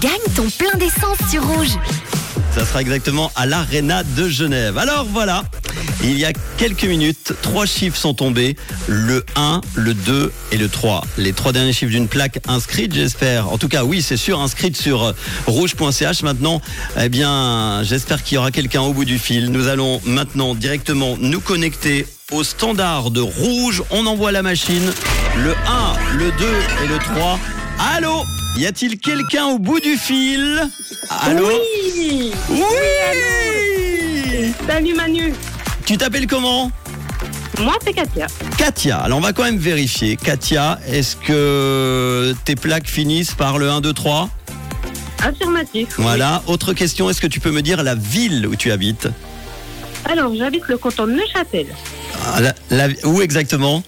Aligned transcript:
Gagne 0.00 0.34
ton 0.36 0.48
plein 0.50 0.78
d'essence 0.78 1.18
sur 1.30 1.44
Rouge. 1.46 1.78
Ça 2.54 2.64
sera 2.64 2.80
exactement 2.80 3.32
à 3.34 3.46
l'Arena 3.46 4.04
de 4.04 4.28
Genève. 4.28 4.78
Alors 4.78 5.06
voilà, 5.12 5.42
il 6.04 6.18
y 6.18 6.24
a 6.24 6.32
quelques 6.56 6.84
minutes, 6.84 7.32
trois 7.42 7.66
chiffres 7.66 7.96
sont 7.96 8.14
tombés. 8.14 8.56
Le 8.86 9.24
1, 9.36 9.60
le 9.74 9.94
2 9.94 10.32
et 10.52 10.56
le 10.56 10.68
3. 10.68 11.04
Les 11.18 11.32
trois 11.32 11.52
derniers 11.52 11.72
chiffres 11.72 11.90
d'une 11.90 12.08
plaque 12.08 12.40
inscrite, 12.46 12.94
j'espère. 12.94 13.50
En 13.50 13.58
tout 13.58 13.68
cas, 13.68 13.84
oui, 13.84 14.02
c'est 14.02 14.16
sûr, 14.16 14.40
inscrite 14.40 14.76
sur 14.76 15.02
euh, 15.02 15.12
rouge.ch. 15.46 16.22
Maintenant, 16.22 16.60
eh 17.00 17.08
bien, 17.08 17.82
j'espère 17.82 18.22
qu'il 18.22 18.36
y 18.36 18.38
aura 18.38 18.50
quelqu'un 18.50 18.82
au 18.82 18.92
bout 18.92 19.04
du 19.04 19.18
fil. 19.18 19.50
Nous 19.50 19.66
allons 19.66 20.00
maintenant 20.04 20.54
directement 20.54 21.16
nous 21.18 21.40
connecter 21.40 22.06
au 22.30 22.44
standard 22.44 23.10
de 23.10 23.20
rouge. 23.20 23.82
On 23.90 24.06
envoie 24.06 24.30
la 24.30 24.42
machine. 24.42 24.92
Le 25.36 25.50
1, 25.50 26.16
le 26.18 26.30
2 26.30 26.46
et 26.84 26.86
le 26.86 26.98
3. 26.98 27.38
Allô 27.78 28.22
Y 28.56 28.66
a-t-il 28.66 28.98
quelqu'un 28.98 29.46
au 29.46 29.58
bout 29.58 29.80
du 29.80 29.96
fil 29.96 30.62
Allô 31.10 31.48
Oui 31.48 32.32
Oui 32.50 32.60
Salut 34.66 34.94
Manu 34.94 35.32
Tu 35.84 35.96
t'appelles 35.98 36.26
comment 36.26 36.70
Moi 37.58 37.74
c'est 37.84 37.92
Katia. 37.92 38.26
Katia. 38.56 38.98
Alors 38.98 39.18
on 39.18 39.20
va 39.20 39.32
quand 39.32 39.44
même 39.44 39.58
vérifier. 39.58 40.16
Katia, 40.16 40.78
est-ce 40.86 41.16
que 41.16 42.34
tes 42.44 42.56
plaques 42.56 42.88
finissent 42.88 43.34
par 43.34 43.58
le 43.58 43.68
1, 43.70 43.80
2, 43.80 43.92
3 43.92 44.30
Affirmatif. 45.26 45.88
oui. 45.98 46.04
Voilà. 46.04 46.42
Autre 46.46 46.74
question, 46.74 47.08
est-ce 47.08 47.20
que 47.20 47.26
tu 47.26 47.40
peux 47.40 47.50
me 47.50 47.62
dire 47.62 47.82
la 47.82 47.94
ville 47.94 48.46
où 48.46 48.56
tu 48.56 48.70
habites 48.72 49.08
Alors 50.10 50.34
j'habite 50.36 50.64
le 50.68 50.76
canton 50.78 51.06
de 51.06 51.12
Neuchâtel. 51.12 51.66
Ah, 52.34 52.40
la- 52.40 52.54
la- 52.70 52.88
Où 53.06 53.20
exactement 53.22 53.82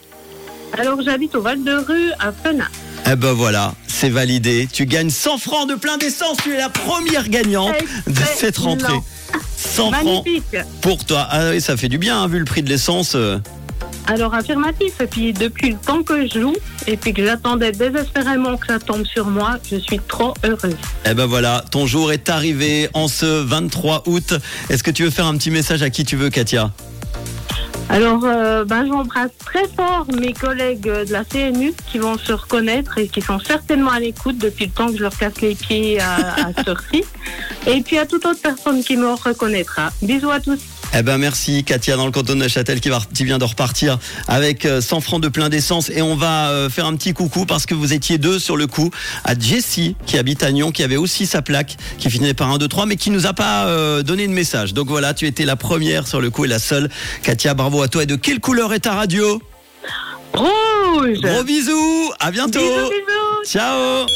Alors 0.79 1.01
j'habite 1.03 1.35
au 1.35 1.41
Val 1.43 1.63
de 1.63 1.73
Rue 1.75 2.11
à 2.19 2.33
Fenat. 2.33 2.69
Eh 3.11 3.15
ben 3.17 3.33
voilà, 3.33 3.73
c'est 3.87 4.09
validé. 4.09 4.69
Tu 4.73 4.85
gagnes 4.87 5.11
100 5.11 5.39
francs 5.39 5.69
de 5.69 5.75
plein 5.77 5.97
d'essence. 5.97 6.39
Tu 6.43 6.55
es 6.55 6.59
la 6.59 6.69
première 6.69 7.29
gagnante 7.29 7.75
de 8.07 8.21
cette 8.37 8.59
rentrée. 8.59 8.95
Excellent. 8.95 9.05
100 9.59 9.93
francs 9.93 10.25
Magnifique. 10.27 10.57
pour 10.81 11.05
toi. 11.05 11.27
Ah 11.31 11.51
oui, 11.51 11.61
ça 11.61 11.77
fait 11.77 11.89
du 11.89 11.99
bien, 11.99 12.21
hein, 12.23 12.29
vu 12.29 12.39
le 12.39 12.45
prix 12.45 12.63
de 12.63 12.69
l'essence. 12.69 13.13
euh. 13.15 13.39
Alors 14.09 14.35
affirmatif. 14.35 14.95
Et 15.01 15.07
puis 15.07 15.33
depuis 15.33 15.71
le 15.71 15.77
temps 15.77 16.03
que 16.03 16.27
je 16.27 16.41
joue 16.41 16.57
et 16.87 16.97
puis 16.97 17.13
que 17.13 17.25
j'attendais 17.25 17.73
désespérément 17.73 18.57
que 18.57 18.67
ça 18.67 18.79
tombe 18.81 19.05
sur 19.05 19.27
moi, 19.27 19.57
je 19.71 19.77
suis 19.77 20.01
trop 20.09 20.35
heureuse. 20.45 20.77
Eh 21.09 21.15
ben 21.15 21.27
voilà, 21.27 21.65
ton 21.71 21.87
jour 21.87 22.13
est 22.13 22.29
arrivé 22.29 22.89
en 22.95 23.07
ce 23.09 23.25
23 23.27 24.03
août. 24.07 24.35
Est-ce 24.69 24.83
que 24.83 24.91
tu 24.91 25.05
veux 25.05 25.11
faire 25.11 25.27
un 25.27 25.37
petit 25.37 25.51
message 25.51 25.83
à 25.83 25.91
qui 25.91 26.05
tu 26.05 26.17
veux, 26.17 26.31
Katia? 26.31 26.73
Alors 27.89 28.25
euh, 28.25 28.65
ben 28.65 28.85
j'embrasse 28.87 29.31
très 29.39 29.67
fort 29.69 30.07
mes 30.21 30.33
collègues 30.33 30.83
de 30.83 31.13
la 31.13 31.25
CNU 31.25 31.73
qui 31.87 31.99
vont 31.99 32.19
se 32.19 32.33
reconnaître 32.33 32.99
et 32.99 33.07
qui 33.09 33.23
sont 33.23 33.39
certainement 33.39 33.93
à 33.93 34.01
l'écoute 34.01 34.39
depuis 34.39 34.67
le 34.67 34.73
temps 34.73 34.89
que 34.89 34.97
je 34.97 35.03
leur 35.03 35.17
casse 35.17 35.41
les 35.41 35.55
pieds 35.55 36.01
à, 36.01 36.17
à. 36.17 36.51
Et 37.69 37.81
puis 37.83 37.99
à 37.99 38.07
toute 38.07 38.25
autre 38.27 38.41
personne 38.43 38.83
qui 38.83 38.97
me 38.97 39.13
reconnaîtra. 39.13 39.91
Bisous 40.03 40.31
à 40.31 40.41
tous. 40.41 40.61
Eh 40.95 41.03
ben 41.03 41.19
merci 41.19 41.65
Katia 41.65 41.97
dans 41.97 42.07
le 42.07 42.13
canton 42.13 42.35
de 42.35 42.39
Neuchâtel 42.39 42.81
qui, 42.81 42.89
va, 42.89 43.01
qui 43.15 43.25
vient 43.25 43.39
de 43.39 43.45
repartir 43.45 43.99
avec 44.29 44.65
euh, 44.65 44.81
100 44.81 45.01
francs 45.01 45.23
de 45.23 45.29
plein 45.29 45.49
d'essence. 45.49 45.91
Et 45.91 46.03
on 46.03 46.17
va 46.17 46.49
euh, 46.51 46.71
faire 46.71 46.87
un 46.87 46.97
petit 46.97 47.13
coucou 47.13 47.45
parce 47.45 47.67
que 47.67 47.75
vous 47.75 47.93
étiez 47.93 48.19
deux 48.19 48.39
sur 48.39 48.57
le 48.57 48.67
coup 48.67 48.91
à 49.25 49.39
Jessie 49.39 49.97
qui 50.07 50.19
habite 50.19 50.43
à 50.43 50.53
Nyon 50.53 50.71
qui 50.71 50.83
avait 50.83 50.97
aussi 50.97 51.27
sa 51.27 51.43
plaque 51.43 51.77
qui 51.99 52.11
finissait 52.11 52.35
par 52.35 52.51
1 52.51 52.59
2 52.59 52.69
3 52.69 52.87
mais 52.87 52.97
qui 52.97 53.11
nous 53.11 53.27
a 53.27 53.33
pas 53.33 53.67
euh, 53.67 54.03
donné 54.03 54.27
de 54.27 54.33
message. 54.33 54.75
Donc 54.75 54.89
voilà, 54.89 55.15
tu 55.15 55.27
étais 55.27 55.45
la 55.45 55.57
première 55.57 56.07
sur 56.07 56.21
le 56.21 56.31
coup 56.31 56.45
et 56.45 56.49
la 56.49 56.59
seule. 56.59 56.89
Katia, 57.23 57.55
bravo 57.55 57.83
à 57.83 57.89
toi. 57.89 58.05
Et 58.05 58.07
de 58.07 58.17
quelle 58.17 58.41
couleur 58.41 58.73
est 58.73 58.81
ta 58.81 58.95
radio? 58.95 59.41
Rouge. 60.35 61.21
Gros 61.23 61.45
bisous, 61.45 62.13
à 62.21 62.31
bientôt. 62.31 62.61
Bisous, 62.61 62.91
bisous. 62.91 63.53
Ciao 63.53 64.07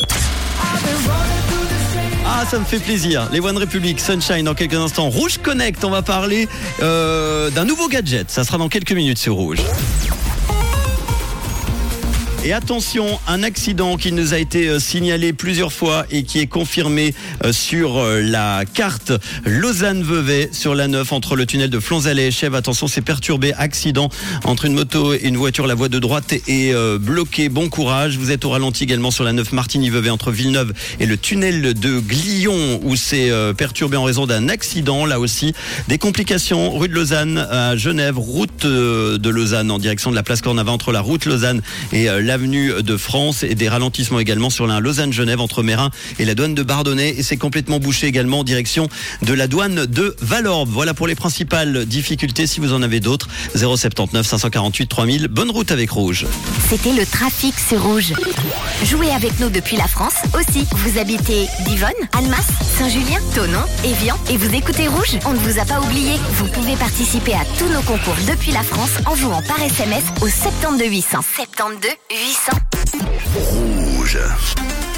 ah, 2.33 2.45
ça 2.47 2.61
me 2.61 2.65
fait 2.65 2.79
plaisir. 2.79 3.29
Les 3.33 3.41
One 3.41 3.59
Republic, 3.59 3.99
Sunshine 3.99 4.45
dans 4.45 4.55
quelques 4.55 4.75
instants. 4.75 5.09
Rouge 5.11 5.39
Connect, 5.39 5.83
on 5.85 5.91
va 5.91 6.03
parler 6.03 6.49
euh, 6.81 7.51
d'un 7.51 7.65
nouveau 7.65 7.89
gadget. 7.89 8.31
Ça 8.31 8.45
sera 8.45 8.57
dans 8.57 8.69
quelques 8.69 8.93
minutes 8.93 9.19
sur 9.19 9.35
Rouge. 9.35 9.59
Et 12.43 12.55
attention, 12.55 13.21
un 13.29 13.43
accident 13.43 13.99
qui 13.99 14.13
nous 14.13 14.33
a 14.33 14.39
été 14.39 14.67
euh, 14.67 14.79
signalé 14.79 15.35
plusieurs 15.35 15.75
fois 15.75 16.07
et 16.11 16.23
qui 16.23 16.39
est 16.39 16.47
confirmé 16.47 17.15
euh, 17.45 17.53
sur 17.53 17.99
euh, 17.99 18.23
la 18.23 18.65
carte 18.65 19.13
Lausanne-Vevey 19.45 20.49
sur 20.51 20.75
la 20.75 20.89
9 20.89 21.13
entre 21.13 21.37
le 21.37 21.45
tunnel 21.45 21.69
de 21.69 21.79
Flonzalet 21.79 22.29
et 22.29 22.31
Chèvres. 22.31 22.57
Attention, 22.57 22.89
c'est 22.89 23.03
perturbé. 23.03 23.53
Accident 23.59 24.09
entre 24.45 24.65
une 24.65 24.73
moto 24.73 25.13
et 25.13 25.21
une 25.25 25.37
voiture. 25.37 25.67
La 25.67 25.75
voie 25.75 25.91
de 25.91 25.99
droite 25.99 26.33
est 26.49 26.75
bloquée. 26.99 27.51
Bon 27.51 27.69
courage. 27.69 28.17
Vous 28.17 28.31
êtes 28.31 28.47
au 28.47 28.51
ralenti 28.51 28.85
également 28.85 29.11
sur 29.11 29.25
la 29.25 29.35
9 29.35 29.53
Martigny-Vevey 29.53 30.09
entre 30.09 30.31
Villeneuve 30.31 30.73
et 30.99 31.05
le 31.05 31.19
tunnel 31.19 31.75
de 31.75 32.01
Glion 32.01 32.81
où 32.83 32.97
c'est 32.97 33.31
perturbé 33.57 33.99
en 33.99 34.05
raison 34.05 34.27
d'un 34.27 34.49
accident. 34.49 35.05
Là 35.05 35.21
aussi, 35.21 35.53
des 35.89 35.99
complications. 35.99 36.77
Rue 36.77 36.89
de 36.89 36.95
Lausanne 36.95 37.37
à 37.51 37.77
Genève, 37.77 38.19
route 38.19 38.65
de 38.65 39.29
Lausanne 39.29 39.71
en 39.71 39.79
direction 39.79 40.11
de 40.11 40.17
la 40.17 40.23
place 40.23 40.41
Cornava 40.41 40.73
entre 40.73 40.91
la 40.91 41.01
route 41.01 41.27
Lausanne 41.27 41.61
et 41.93 42.09
euh, 42.09 42.23
l'avenue 42.31 42.85
de 42.85 42.97
France 42.97 43.43
et 43.43 43.57
des 43.57 43.69
ralentissements 43.69 44.21
également 44.21 44.51
sur 44.51 44.69
la 44.69 44.79
Lausanne-Genève 44.79 45.41
entre 45.41 45.65
Mérin 45.65 45.91
et 46.21 46.25
la 46.25 46.37
douane 46.37 46.55
de 46.55 46.63
Bardonnay 46.63 47.09
et 47.19 47.25
c'est 47.25 47.37
complètement 47.37 47.81
bouché 47.81 48.07
également 48.07 48.39
en 48.39 48.45
direction 48.45 48.89
de 49.23 49.35
la 49.35 49.49
douane 49.49 49.85
de 49.87 50.15
Valorbe. 50.21 50.69
Voilà 50.71 50.95
pour 50.95 51.09
les 51.09 51.17
principales 51.17 51.87
difficultés. 51.87 52.47
Si 52.47 52.61
vous 52.61 52.73
en 52.73 52.83
avez 52.83 53.01
d'autres, 53.01 53.27
079 53.57 54.25
548 54.25 54.87
3000. 54.87 55.27
Bonne 55.27 55.51
route 55.51 55.73
avec 55.73 55.91
Rouge. 55.91 56.25
C'était 56.69 56.93
le 56.93 57.05
trafic 57.05 57.53
sur 57.59 57.83
Rouge. 57.83 58.13
Jouez 58.85 59.11
avec 59.11 59.41
nous 59.41 59.51
depuis 59.51 59.77
la 59.77 59.89
France 59.89 60.15
aussi. 60.35 60.69
Vous 60.71 61.01
habitez 61.01 61.49
Divonne, 61.67 61.91
Annemasse, 62.17 62.47
Saint-Julien, 62.79 63.19
Tonon, 63.35 63.65
Évian 63.85 64.17
et 64.31 64.37
vous 64.37 64.55
écoutez 64.55 64.87
Rouge 64.87 65.19
On 65.25 65.33
ne 65.33 65.39
vous 65.39 65.59
a 65.59 65.65
pas 65.65 65.81
oublié. 65.81 66.13
Vous 66.35 66.47
pouvez 66.47 66.77
participer 66.77 67.33
à 67.33 67.45
tous 67.59 67.69
nos 67.69 67.83
concours 67.83 68.15
depuis 68.29 68.53
la 68.53 68.63
France 68.63 68.93
en 69.07 69.17
jouant 69.17 69.43
par 69.43 69.61
SMS 69.61 70.05
au 70.23 70.29
72 70.29 70.89
800. 70.89 71.19
72 72.21 72.61
800. 73.33 73.91
Rouge. 73.97 74.90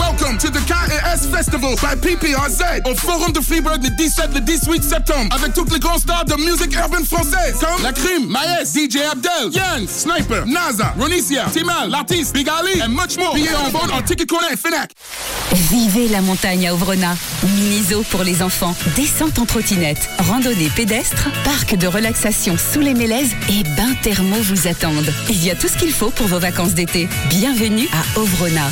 Welcome 0.00 0.38
to 0.38 0.48
the 0.48 0.60
KES 0.66 1.26
Festival 1.26 1.74
by 1.76 1.94
PPRZ 1.94 2.62
au 2.86 2.94
Forum 2.94 3.32
de 3.32 3.40
Freeburg 3.40 3.82
le 3.82 3.90
17 3.90 4.34
le 4.34 4.40
18 4.40 4.82
septembre 4.82 5.34
avec 5.36 5.52
toutes 5.52 5.70
les 5.72 5.78
grandes 5.78 6.00
stars 6.00 6.24
de 6.24 6.36
musique 6.36 6.74
urbaine 6.74 7.04
française 7.04 7.58
comme 7.60 7.82
La 7.82 7.92
Crime, 7.92 8.26
Maes, 8.26 8.72
DJ 8.72 9.02
Abdel, 9.12 9.52
Yann, 9.52 9.86
Sniper, 9.86 10.46
NASA, 10.46 10.94
Ronicia, 10.98 11.44
Timal, 11.52 11.90
L'artiste, 11.90 12.32
Big 12.32 12.48
Ali 12.48 12.80
and 12.82 12.88
much 12.88 13.18
more. 13.18 13.34
Billets 13.34 13.54
en 13.54 13.68
vente 13.70 13.92
en 13.92 14.00
Ticket 14.00 14.24
Corner 14.26 14.50
et. 14.52 15.54
Vivez 15.70 16.08
la 16.08 16.22
montagne 16.22 16.66
à 16.66 16.72
Ovrona. 16.72 17.14
Mini-zoo 17.42 18.02
pour 18.10 18.22
les 18.22 18.42
enfants, 18.42 18.74
descente 18.96 19.38
en 19.38 19.44
trottinette, 19.44 20.08
randonnée 20.20 20.70
pédestre, 20.74 21.28
parc 21.44 21.74
de 21.76 21.86
relaxation 21.86 22.56
sous 22.56 22.80
les 22.80 22.94
mélèzes 22.94 23.34
et 23.50 23.64
bains 23.76 23.94
thermaux 24.02 24.40
vous 24.40 24.66
attendent. 24.66 25.12
Il 25.28 25.44
y 25.44 25.50
a 25.50 25.54
tout 25.54 25.68
ce 25.68 25.76
qu'il 25.76 25.92
faut 25.92 26.10
pour 26.10 26.26
vos 26.26 26.38
vacances 26.38 26.72
d'été. 26.72 27.06
Bienvenue 27.28 27.88
à 27.92 28.18
Ovrona. 28.18 28.70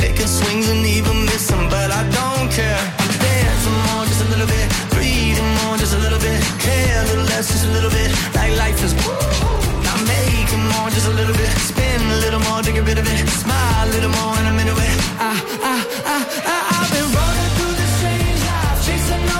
Taking 0.00 0.26
swings 0.26 0.68
and 0.68 0.86
even 0.86 1.24
missing, 1.24 1.68
but 1.68 1.90
I 1.90 2.02
don't 2.18 2.50
care. 2.50 2.82
I'm 2.98 3.12
dancing 3.18 3.78
more, 3.86 4.04
just 4.06 4.24
a 4.24 4.28
little 4.30 4.46
bit, 4.46 4.89
just 5.90 5.98
a 5.98 6.04
little 6.04 6.20
bit, 6.20 6.40
care 6.60 7.02
a 7.02 7.06
little 7.08 7.24
less, 7.24 7.48
just 7.50 7.66
a 7.66 7.70
little 7.70 7.90
bit, 7.90 8.10
like 8.36 8.56
life 8.58 8.80
is. 8.84 8.94
I'm 9.90 10.06
making 10.06 10.62
more, 10.70 10.88
just 10.90 11.08
a 11.08 11.10
little 11.10 11.34
bit, 11.34 11.50
spin 11.58 12.00
a 12.00 12.16
little 12.24 12.38
more 12.46 12.62
to 12.62 12.70
get 12.70 12.86
rid 12.86 12.98
of 12.98 13.06
it, 13.06 13.28
smile 13.28 13.88
a 13.88 13.90
little 13.90 14.10
more, 14.10 14.38
and 14.38 14.46
I'm 14.46 14.58
into 14.60 14.70
it. 14.70 14.96
I, 15.18 15.34
I, 15.66 15.74
I, 16.06 16.16
I, 16.46 16.56
I've 16.78 16.90
been 16.94 17.08
running 17.10 17.50
through 17.56 17.74
this 17.74 17.92
strange 17.98 18.42
life, 18.46 18.78
chasing 18.86 19.39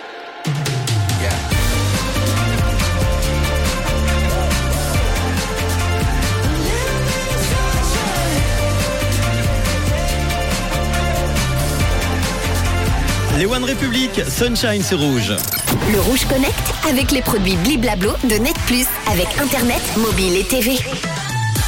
Les 13.41 13.47
One 13.47 13.63
Republic, 13.63 14.21
Sunshine, 14.29 14.83
c'est 14.83 14.93
rouge. 14.93 15.33
Le 15.91 15.99
Rouge 15.99 16.25
Connect 16.25 16.53
avec 16.87 17.09
les 17.09 17.23
produits 17.23 17.55
Bliblablo 17.55 18.11
de 18.23 18.35
Net 18.35 18.55
Plus 18.67 18.85
avec 19.11 19.25
Internet, 19.41 19.81
mobile 19.97 20.37
et 20.37 20.43
TV. 20.43 20.77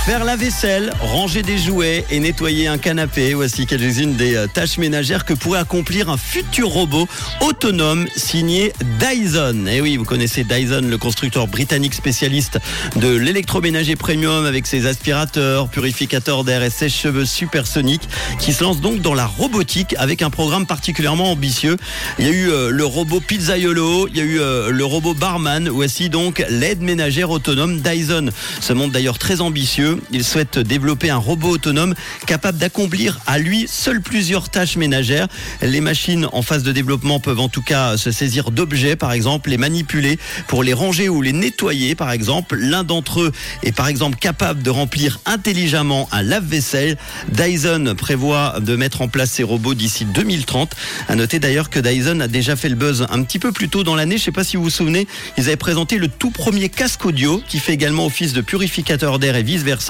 Faire 0.06 0.26
la 0.26 0.36
vaisselle, 0.36 0.92
ranger 1.00 1.44
des 1.44 1.58
jouets 1.58 2.04
et 2.12 2.20
nettoyer 2.20 2.68
un 2.68 2.78
canapé, 2.78 3.34
voici 3.36 3.66
quelques-unes 3.66 4.16
des 4.16 4.36
euh, 4.36 4.48
tâches 4.48 4.78
ménagères 4.78 5.24
que 5.24 5.34
pourrait 5.34 5.60
accomplir 5.60 6.10
un 6.10 6.18
futur 6.18 6.68
robot 6.68 7.08
autonome 7.40 8.08
signé 8.14 8.74
Dyson. 9.00 9.66
Et 9.66 9.80
oui, 9.80 9.96
vous 9.96 10.04
connaissez 10.04 10.44
Dyson, 10.44 10.82
le 10.90 10.98
constructeur 10.98 11.48
britannique 11.48 11.94
spécialiste 11.94 12.60
de 12.98 13.16
l'électroménager 13.16 13.96
premium 13.96 14.46
avec 14.46 14.68
ses 14.68 14.88
aspirateurs, 14.88 15.70
purificateurs 15.70 16.44
d'air 16.44 16.64
et 16.64 16.70
sèche-cheveux 16.70 17.26
supersoniques 17.26 18.10
qui 18.40 18.52
se 18.52 18.66
lance 18.66 18.82
donc 18.82 19.00
dans 19.00 19.14
la 19.14 19.26
robotique 19.26 19.96
avec 19.98 20.22
un 20.22 20.30
programme 20.30 20.66
particulièrement 20.66 21.32
ambitieux. 21.32 21.78
Il 22.20 22.26
y 22.26 22.28
a 22.28 22.34
eu 22.34 22.50
euh, 22.50 22.72
le 22.72 22.84
robot 22.84 23.22
pizzaiolo, 23.22 24.10
il 24.10 24.18
y 24.18 24.20
a 24.20 24.26
eu 24.26 24.42
euh, 24.42 24.70
le 24.70 24.84
robot 24.84 25.14
barman, 25.14 25.70
voici 25.70 26.10
donc 26.10 26.44
l'aide 26.50 26.82
ménagère 26.82 27.30
autonome 27.30 27.80
Dyson. 27.80 28.32
Ce 28.60 28.74
monde 28.74 28.92
d'ailleurs 28.92 29.18
très 29.18 29.40
ambitieux. 29.40 29.93
Il 30.12 30.24
souhaite 30.24 30.60
développer 30.60 31.10
un 31.10 31.18
robot 31.18 31.50
autonome 31.50 31.94
capable 32.26 32.58
d'accomplir 32.58 33.20
à 33.28 33.40
lui 33.40 33.66
seul 33.68 34.02
plusieurs 34.02 34.50
tâches 34.50 34.78
ménagères. 34.78 35.28
Les 35.62 35.82
machines 35.82 36.28
en 36.32 36.42
phase 36.42 36.64
de 36.64 36.72
développement 36.72 37.20
peuvent 37.20 37.40
en 37.40 37.50
tout 37.50 37.62
cas 37.62 37.98
se 37.98 38.12
saisir 38.12 38.52
d'objets, 38.52 38.96
par 38.96 39.12
exemple, 39.12 39.50
les 39.50 39.58
manipuler 39.58 40.20
pour 40.48 40.64
les 40.64 40.74
ranger 40.74 41.10
ou 41.10 41.22
les 41.22 41.34
nettoyer, 41.34 41.96
par 41.96 42.12
exemple. 42.12 42.56
L'un 42.56 42.84
d'entre 42.84 43.22
eux 43.22 43.32
est 43.64 43.72
par 43.72 43.88
exemple 43.88 44.18
capable 44.18 44.64
de 44.64 44.70
remplir 44.70 45.20
intelligemment 45.26 46.08
un 46.12 46.22
lave-vaisselle. 46.22 46.98
Dyson 47.30 47.96
prévoit 47.98 48.60
de 48.60 48.76
mettre 48.76 49.02
en 49.02 49.08
place 49.08 49.32
ces 49.32 49.44
robots 49.44 49.74
d'ici 49.74 50.06
2030. 50.06 50.76
À 51.08 51.16
noter 51.16 51.40
d'ailleurs 51.40 51.70
que 51.70 51.80
Dyson 51.80 52.20
a 52.20 52.28
déjà 52.28 52.56
fait 52.56 52.70
le 52.70 52.76
buzz 52.76 53.06
un 53.10 53.24
petit 53.24 53.40
peu 53.40 53.52
plus 53.52 53.70
tôt 53.70 53.84
dans 53.84 53.96
l'année. 53.96 54.18
Je 54.18 54.24
sais 54.24 54.32
pas 54.32 54.44
si 54.44 54.58
vous 54.58 54.64
vous 54.64 54.70
souvenez, 54.70 55.08
ils 55.38 55.46
avaient 55.46 55.56
présenté 55.56 55.98
le 55.98 56.08
tout 56.08 56.32
premier 56.32 56.70
casque 56.70 57.06
audio 57.06 57.42
qui 57.48 57.60
fait 57.60 57.74
également 57.74 58.06
office 58.06 58.34
de 58.34 58.42
purificateur 58.42 59.20
d'air 59.20 59.36
et 59.36 59.44
vice 59.44 59.64
versa. 59.64 59.83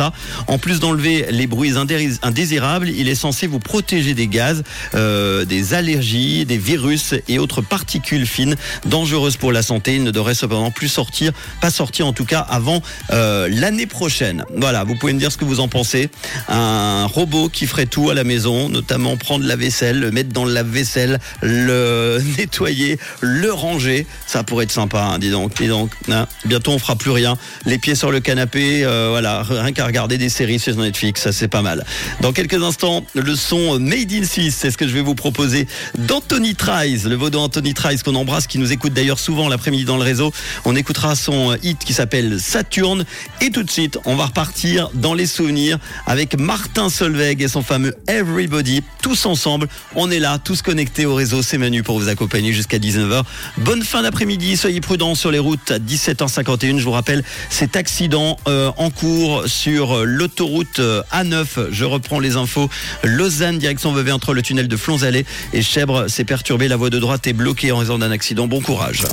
En 0.48 0.58
plus 0.58 0.80
d'enlever 0.80 1.26
les 1.30 1.48
bruits 1.48 1.72
indé- 1.74 2.18
indésirables, 2.22 2.90
il 2.90 3.08
est 3.08 3.16
censé 3.16 3.48
vous 3.48 3.60
protéger 3.60 4.14
des 4.14 4.28
gaz, 4.28 4.64
euh, 4.96 5.46
des 5.46 5.74
allergies, 5.74 6.46
des 6.46 6.58
virus 6.58 7.14
et 7.28 7.40
autres 7.40 7.62
particules 7.62 8.26
fines 8.26 8.56
dangereuses 8.86 9.38
pour 9.38 9.52
la 9.52 9.62
santé. 9.62 9.96
Il 9.96 10.04
ne 10.04 10.12
devrait 10.12 10.36
cependant 10.36 10.72
plus 10.72 10.88
sortir, 10.90 11.32
pas 11.62 11.70
sortir 11.72 12.08
en 12.08 12.14
tout 12.14 12.26
cas 12.26 12.40
avant 12.40 12.82
euh, 13.12 13.48
l'année 13.52 13.86
prochaine. 13.88 14.46
Voilà, 14.58 14.84
vous 14.84 14.96
pouvez 14.96 15.14
me 15.14 15.20
dire 15.20 15.32
ce 15.32 15.38
que 15.38 15.46
vous 15.46 15.60
en 15.60 15.68
pensez. 15.68 16.10
Un 16.50 17.06
robot 17.06 17.50
qui 17.50 17.68
ferait 17.68 17.86
tout 17.86 18.10
à 18.10 18.14
la 18.14 18.24
maison, 18.24 18.70
notamment 18.70 19.18
prendre 19.18 19.46
la 19.46 19.56
vaisselle, 19.56 20.00
le 20.00 20.12
mettre 20.12 20.30
dans 20.34 20.46
le 20.46 20.54
lave-vaisselle, 20.54 21.20
le 21.42 22.22
nettoyer, 22.38 22.98
le 23.22 23.52
ranger. 23.52 24.06
Ça 24.28 24.44
pourrait 24.44 24.66
être 24.66 24.72
sympa, 24.72 25.02
hein, 25.02 25.20
dis 25.20 25.30
donc. 25.32 25.54
Dis 25.56 25.68
donc. 25.68 25.92
Hein, 26.10 26.28
bientôt 26.46 26.72
on 26.72 26.80
fera 26.80 26.96
plus 26.96 27.12
rien. 27.12 27.38
Les 27.66 27.78
pieds 27.78 27.96
sur 27.96 28.12
le 28.12 28.20
canapé, 28.20 28.84
euh, 28.84 29.08
voilà, 29.10 29.44
rien 29.44 29.72
qu'à 29.72 29.83
regarder 29.86 30.18
des 30.18 30.30
séries 30.30 30.60
sur 30.60 30.76
Netflix, 30.76 31.22
ça 31.22 31.32
c'est 31.32 31.48
pas 31.48 31.62
mal. 31.62 31.86
Dans 32.22 32.34
quelques 32.34 32.62
instants, 32.62 33.06
le 33.14 33.36
son 33.36 33.80
Made 33.80 34.12
in 34.12 34.24
Suisse, 34.24 34.56
c'est 34.60 34.72
ce 34.72 34.78
que 34.78 34.88
je 34.88 34.94
vais 34.94 35.02
vous 35.02 35.16
proposer 35.16 35.68
d'Anthony 35.98 36.56
Trice, 36.56 37.06
le 37.06 37.16
vaudois 37.16 37.42
Anthony 37.42 37.74
Trice 37.74 38.04
qu'on 38.04 38.16
embrasse, 38.16 38.48
qui 38.48 38.60
nous 38.60 38.72
écoute 38.72 38.94
d'ailleurs 38.94 39.20
souvent 39.20 39.50
l'après-midi 39.50 39.86
dans 39.86 39.98
le 39.98 40.04
réseau. 40.04 40.32
On 40.66 40.76
écoutera 40.76 41.16
son 41.16 41.56
hit 41.62 41.80
qui 41.80 41.94
s'appelle 41.94 42.40
Saturne. 42.40 43.06
Et 43.42 43.50
tout 43.50 43.64
de 43.64 43.72
suite, 43.72 43.98
on 44.06 44.16
va 44.16 44.28
repartir 44.28 44.90
dans 44.94 45.14
les 45.14 45.26
souvenirs 45.26 45.80
avec 46.06 46.40
Martin 46.40 46.90
Solveig 46.90 47.44
et 47.44 47.48
son 47.48 47.62
fameux 47.62 47.96
Everybody. 48.08 48.84
Tous 49.02 49.26
ensemble, 49.26 49.68
on 49.96 50.12
est 50.12 50.20
là, 50.20 50.40
tous 50.40 50.62
connectés 50.62 51.06
au 51.06 51.16
réseau. 51.16 51.42
C'est 51.42 51.58
Manu 51.58 51.84
pour 51.84 52.00
vous 52.00 52.10
accompagner 52.10 52.54
jusqu'à 52.54 52.78
19h. 52.78 53.24
Bonne 53.58 53.84
fin 53.84 54.04
d'après-midi, 54.04 54.58
soyez 54.58 54.82
prudents 54.82 55.16
sur 55.16 55.32
les 55.32 55.40
routes 55.40 55.72
à 55.72 55.80
17h51. 55.80 56.78
Je 56.78 56.84
vous 56.84 56.92
rappelle 56.92 57.24
cet 57.50 57.76
accident 57.76 58.38
euh, 58.48 58.72
en 58.78 58.90
cours 58.90 59.44
sur 59.48 59.73
euh, 59.82 60.04
l'autoroute 60.06 60.80
euh, 60.80 61.02
A9. 61.12 61.72
Je 61.72 61.86
reprends 61.86 62.20
les 62.20 62.36
infos. 62.36 62.70
Lausanne, 63.04 63.58
direction 63.58 63.94
Vevey 63.94 64.12
entre 64.12 64.34
le 64.34 64.42
tunnel 64.42 64.68
de 64.68 64.78
Flonzalais 64.78 65.26
et 65.54 65.62
Chèvre 65.62 66.08
s'est 66.08 66.26
perturbé. 66.26 66.68
La 66.68 66.76
voie 66.76 66.90
de 66.90 67.00
droite 67.00 67.28
est 67.28 67.34
bloquée 67.34 67.72
en 67.72 67.78
raison 67.78 67.98
d'un 67.98 68.12
accident. 68.12 68.48
Bon 68.48 68.62
courage. 68.62 69.04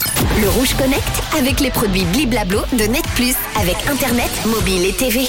Le 0.41 0.49
Rouge 0.49 0.75
Connect 0.75 1.23
avec 1.39 1.61
les 1.61 1.71
produits 1.71 2.05
Bliblablo 2.13 2.61
de 2.73 2.85
Net 2.85 3.05
Plus 3.15 3.35
avec 3.61 3.77
Internet, 3.89 4.31
mobile 4.47 4.85
et 4.87 4.93
TV. 4.93 5.29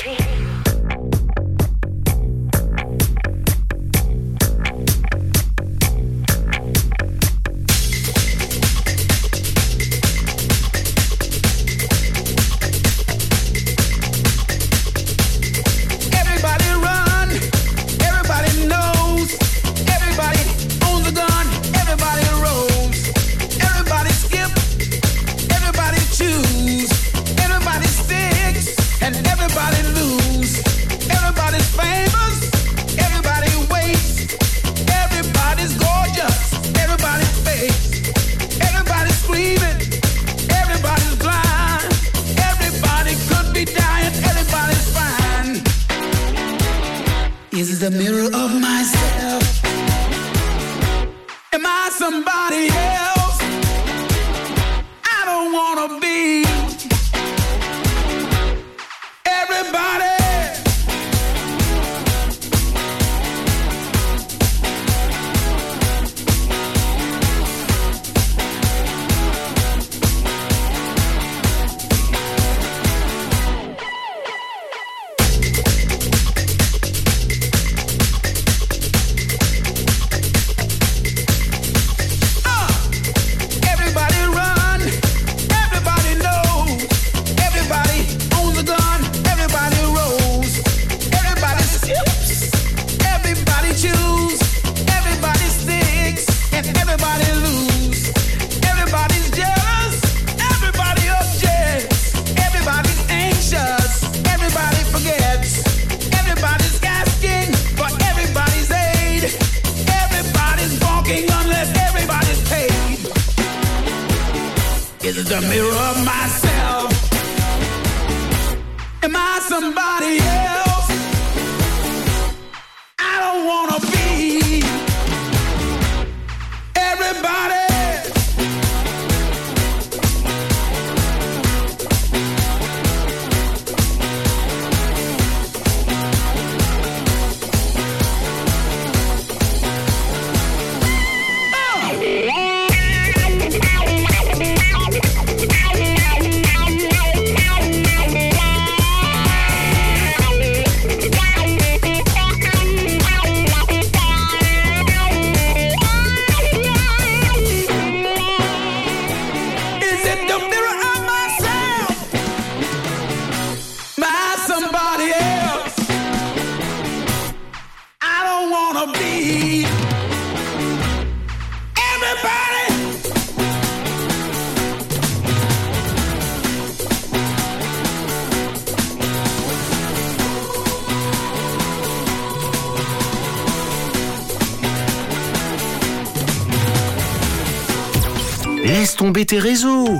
Tes 189.32 189.40
réseaux. 189.40 189.98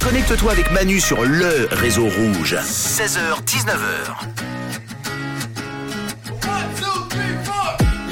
Connecte-toi 0.00 0.52
avec 0.52 0.70
Manu 0.72 0.98
sur 0.98 1.22
le 1.26 1.68
réseau 1.72 2.04
rouge. 2.04 2.56
16h, 2.56 3.44
19h. 3.44 4.14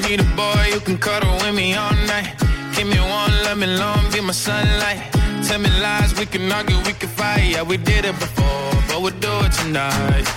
Need 0.07 0.19
a 0.19 0.23
boy 0.35 0.71
who 0.71 0.79
can 0.81 0.97
cuddle 0.97 1.33
with 1.41 1.55
me 1.55 1.73
all 1.73 1.95
night. 2.05 2.29
Give 2.75 2.85
me 2.85 2.99
one, 2.99 3.33
let 3.43 3.57
me 3.57 3.65
long, 3.65 4.03
be 4.13 4.21
my 4.21 4.33
sunlight. 4.33 5.01
Tell 5.47 5.57
me 5.57 5.69
lies, 5.81 6.13
we 6.19 6.27
can 6.27 6.51
argue, 6.51 6.77
we 6.85 6.93
can 6.93 7.09
fight. 7.09 7.53
Yeah, 7.53 7.63
we 7.63 7.77
did 7.77 8.05
it 8.05 8.19
before, 8.19 8.69
but 8.87 9.01
we'll 9.01 9.19
do 9.19 9.33
it 9.45 9.51
tonight. 9.53 10.27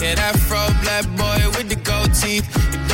Yeah, 0.00 0.14
that 0.14 0.34
fro 0.48 0.64
black 0.80 1.04
boy 1.18 1.44
with 1.58 1.68
the 1.68 1.76
gold 1.76 2.14
teeth. 2.14 2.48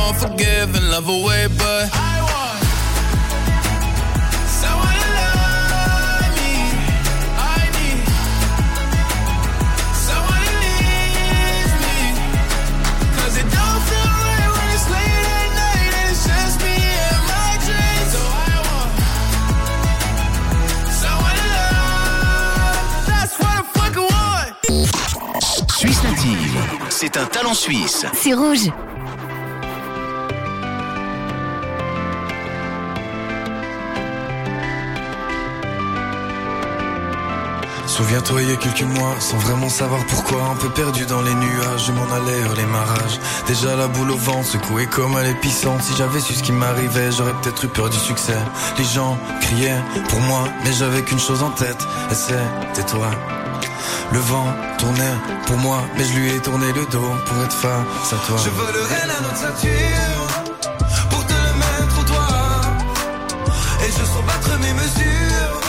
And 0.00 0.08
I'm 0.08 0.12
not 0.12 0.16
forgiving, 0.16 0.90
love 0.90 1.08
away, 1.08 1.46
but 1.58 1.90
I 1.92 2.20
want 2.22 2.62
someone 4.48 4.94
to 4.94 5.08
love 5.20 6.30
me. 6.38 6.52
I 7.36 7.60
need 7.76 8.00
someone 10.06 10.42
who 10.46 10.52
needs 10.64 11.72
me. 11.84 11.98
'Cause 13.14 13.34
it 13.36 13.48
don't 13.50 13.82
feel 13.88 14.10
right 14.26 14.50
when 14.54 14.68
it's 14.74 14.88
late 14.94 15.26
at 15.40 15.50
night 15.62 15.92
and 15.98 16.10
it's 16.10 16.24
just 16.26 16.56
me 16.64 16.76
and 17.08 17.22
my 17.32 17.50
dreams. 17.66 18.10
So 18.14 18.20
I 18.20 18.54
want 18.68 18.90
someone 21.02 21.36
to 21.42 21.48
love. 21.56 22.76
That's 23.06 23.34
what 23.38 23.52
I 23.58 23.62
fucking 23.76 24.08
want. 24.14 24.50
Suisse 25.78 26.02
native. 26.02 26.54
C'est 26.88 27.16
un 27.16 27.26
talent 27.26 27.54
suisse. 27.54 28.04
C'est 28.14 28.34
rouge. 28.34 28.70
Souviens-toi, 38.00 38.40
il 38.40 38.48
y 38.48 38.52
a 38.52 38.56
quelques 38.56 38.96
mois, 38.98 39.14
sans 39.18 39.36
vraiment 39.36 39.68
savoir 39.68 40.02
pourquoi, 40.06 40.42
un 40.44 40.56
peu 40.56 40.70
perdu 40.70 41.04
dans 41.04 41.20
les 41.20 41.34
nuages, 41.34 41.84
je 41.86 41.92
m'en 41.92 42.10
allais 42.10 42.40
vers 42.40 42.54
les 42.54 42.64
marages. 42.64 43.20
Déjà 43.46 43.76
la 43.76 43.88
boule 43.88 44.10
au 44.10 44.16
vent, 44.16 44.42
secouée 44.42 44.86
comme 44.86 45.16
à 45.16 45.22
l'épicentre. 45.22 45.84
Si 45.84 45.94
j'avais 45.96 46.18
su 46.18 46.32
ce 46.32 46.42
qui 46.42 46.52
m'arrivait, 46.52 47.12
j'aurais 47.12 47.34
peut-être 47.42 47.62
eu 47.62 47.68
peur 47.68 47.90
du 47.90 47.98
succès. 47.98 48.38
Les 48.78 48.84
gens 48.84 49.18
criaient 49.42 49.82
pour 50.08 50.18
moi, 50.20 50.44
mais 50.64 50.72
j'avais 50.72 51.02
qu'une 51.02 51.20
chose 51.20 51.42
en 51.42 51.50
tête, 51.50 51.86
et 52.10 52.14
c'était 52.14 52.88
toi. 52.88 53.10
Le 54.12 54.18
vent 54.18 54.46
tournait 54.78 55.16
pour 55.46 55.58
moi, 55.58 55.82
mais 55.98 56.04
je 56.04 56.14
lui 56.14 56.30
ai 56.30 56.38
tourné 56.40 56.72
le 56.72 56.86
dos 56.86 57.12
pour 57.26 57.44
être 57.44 57.52
face 57.52 58.12
à 58.14 58.26
toi. 58.26 58.38
Je 58.42 58.48
volerai 58.48 59.08
la 59.08 59.20
notre 59.20 59.36
Saturne 59.36 60.56
pour 61.10 61.26
te 61.26 61.34
le 61.34 61.52
mettre 61.58 62.00
au 62.00 62.04
doigt. 62.04 62.60
Et 63.86 63.92
je 63.92 64.26
battre 64.26 64.58
mes 64.58 64.72
mesures 64.72 65.59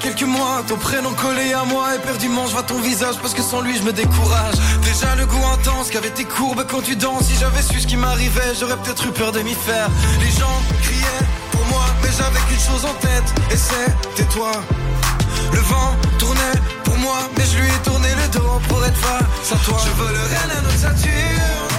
Quelques 0.00 0.22
mois, 0.22 0.62
ton 0.68 0.76
prénom 0.76 1.12
collé 1.14 1.54
à 1.54 1.64
moi, 1.64 1.94
éperdument 1.94 2.46
je 2.46 2.52
vois 2.52 2.62
ton 2.62 2.78
visage 2.80 3.16
parce 3.22 3.32
que 3.32 3.42
sans 3.42 3.62
lui 3.62 3.76
je 3.76 3.82
me 3.82 3.92
décourage. 3.92 4.54
Déjà 4.82 5.14
le 5.14 5.24
goût 5.24 5.46
intense 5.54 5.88
qu'avait 5.90 6.10
tes 6.10 6.24
courbes 6.24 6.64
quand 6.68 6.82
tu 6.82 6.94
danses. 6.94 7.24
Si 7.24 7.36
j'avais 7.38 7.62
su 7.62 7.80
ce 7.80 7.86
qui 7.86 7.96
m'arrivait, 7.96 8.54
j'aurais 8.58 8.76
peut-être 8.76 9.06
eu 9.06 9.12
peur 9.12 9.32
de 9.32 9.40
m'y 9.40 9.54
faire. 9.54 9.88
Les 10.20 10.30
gens 10.30 10.60
criaient 10.82 11.26
pour 11.52 11.64
moi, 11.66 11.84
mais 12.02 12.10
j'avais 12.16 12.40
qu'une 12.48 12.60
chose 12.60 12.84
en 12.84 12.94
tête, 12.94 13.34
et 13.50 13.56
c'était 13.56 14.28
toi. 14.34 14.52
Le 15.52 15.60
vent 15.60 15.96
tournait 16.18 16.60
pour 16.84 16.96
moi, 16.98 17.16
mais 17.36 17.44
je 17.44 17.58
lui 17.58 17.68
ai 17.68 17.78
tourné 17.82 18.08
le 18.14 18.38
dos 18.38 18.60
pour 18.68 18.84
être 18.84 18.96
face 18.96 19.52
à 19.52 19.64
toi. 19.64 19.78
Je 19.84 20.02
volerai 20.02 20.48
la 20.48 20.60
notre 20.60 20.78
Saturne 20.78 21.73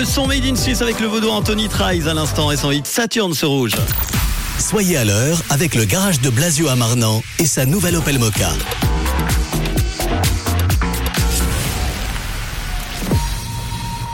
son 0.00 0.26
Made 0.26 0.44
in 0.44 0.56
Suisse 0.56 0.80
avec 0.82 1.00
le 1.00 1.06
vaudois 1.06 1.34
Anthony 1.34 1.68
Trice 1.68 2.06
à 2.06 2.14
l'instant 2.14 2.50
et 2.50 2.56
son 2.56 2.70
hit 2.70 2.86
Saturne 2.86 3.34
sur 3.34 3.50
rouge. 3.50 3.72
Soyez 4.58 4.96
à 4.96 5.04
l'heure 5.04 5.42
avec 5.50 5.74
le 5.74 5.84
garage 5.84 6.20
de 6.20 6.30
Blasio 6.30 6.68
à 6.68 6.76
Marnan 6.76 7.22
et 7.38 7.46
sa 7.46 7.66
nouvelle 7.66 7.96
Opel 7.96 8.18
Mocha. 8.18 8.50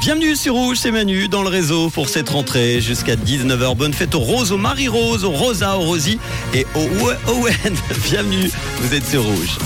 Bienvenue 0.01 0.37
sur 0.37 0.55
Rouge, 0.55 0.79
c'est 0.81 0.91
Manu 0.91 1.29
dans 1.29 1.43
le 1.43 1.49
réseau 1.49 1.91
pour 1.91 2.09
cette 2.09 2.29
rentrée 2.29 2.81
jusqu'à 2.81 3.15
19h. 3.15 3.77
Bonne 3.77 3.95
fête 3.95 4.15
aux 4.15 4.21
Roses, 4.21 4.53
aux 4.53 4.59
Marie-Rose, 4.59 5.25
aux 5.25 5.31
Rosa, 5.31 5.79
aux 5.79 5.83
Rosie 5.83 6.19
et 6.55 6.67
aux 6.75 7.11
Owen. 7.31 7.77
Bienvenue, 8.05 8.51
vous 8.81 8.95
êtes 8.95 9.07
sur 9.07 9.23
Rouge. 9.23 9.59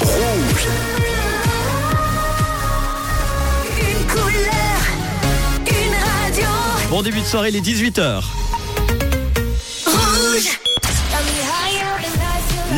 Rouge. 0.00 0.99
Bon 6.90 7.02
début 7.02 7.20
de 7.20 7.24
soirée, 7.24 7.52
les 7.52 7.60
18h. 7.60 8.20
Rouge. 9.86 10.58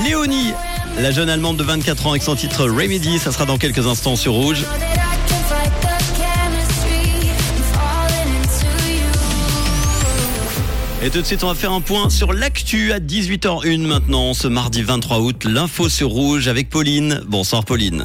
Léonie, 0.04 0.52
la 0.98 1.10
jeune 1.12 1.30
Allemande 1.30 1.56
de 1.56 1.62
24 1.62 2.06
ans 2.06 2.10
avec 2.10 2.22
son 2.22 2.36
titre 2.36 2.66
Remedy, 2.66 3.18
ça 3.18 3.32
sera 3.32 3.46
dans 3.46 3.56
quelques 3.56 3.86
instants 3.86 4.14
sur 4.14 4.34
Rouge. 4.34 4.66
Et 11.02 11.08
tout 11.08 11.22
de 11.22 11.26
suite, 11.26 11.42
on 11.42 11.48
va 11.48 11.54
faire 11.54 11.72
un 11.72 11.80
point 11.80 12.10
sur 12.10 12.34
l'actu 12.34 12.92
à 12.92 13.00
18h01 13.00 13.80
maintenant, 13.80 14.34
ce 14.34 14.46
mardi 14.46 14.82
23 14.82 15.20
août. 15.20 15.44
L'info 15.44 15.88
sur 15.88 16.10
Rouge 16.10 16.48
avec 16.48 16.68
Pauline. 16.68 17.22
Bonsoir 17.26 17.64
Pauline. 17.64 18.04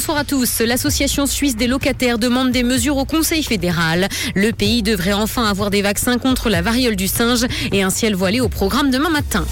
Bonsoir 0.00 0.16
à 0.16 0.24
tous. 0.24 0.60
L'association 0.60 1.26
suisse 1.26 1.56
des 1.56 1.66
locataires 1.66 2.18
demande 2.18 2.52
des 2.52 2.62
mesures 2.62 2.96
au 2.96 3.04
Conseil 3.04 3.42
fédéral. 3.42 4.08
Le 4.34 4.50
pays 4.50 4.82
devrait 4.82 5.12
enfin 5.12 5.44
avoir 5.44 5.68
des 5.68 5.82
vaccins 5.82 6.16
contre 6.16 6.48
la 6.48 6.62
variole 6.62 6.96
du 6.96 7.06
singe 7.06 7.44
et 7.70 7.82
un 7.82 7.90
ciel 7.90 8.14
voilé 8.14 8.40
au 8.40 8.48
programme 8.48 8.90
demain 8.90 9.10
matin. 9.10 9.44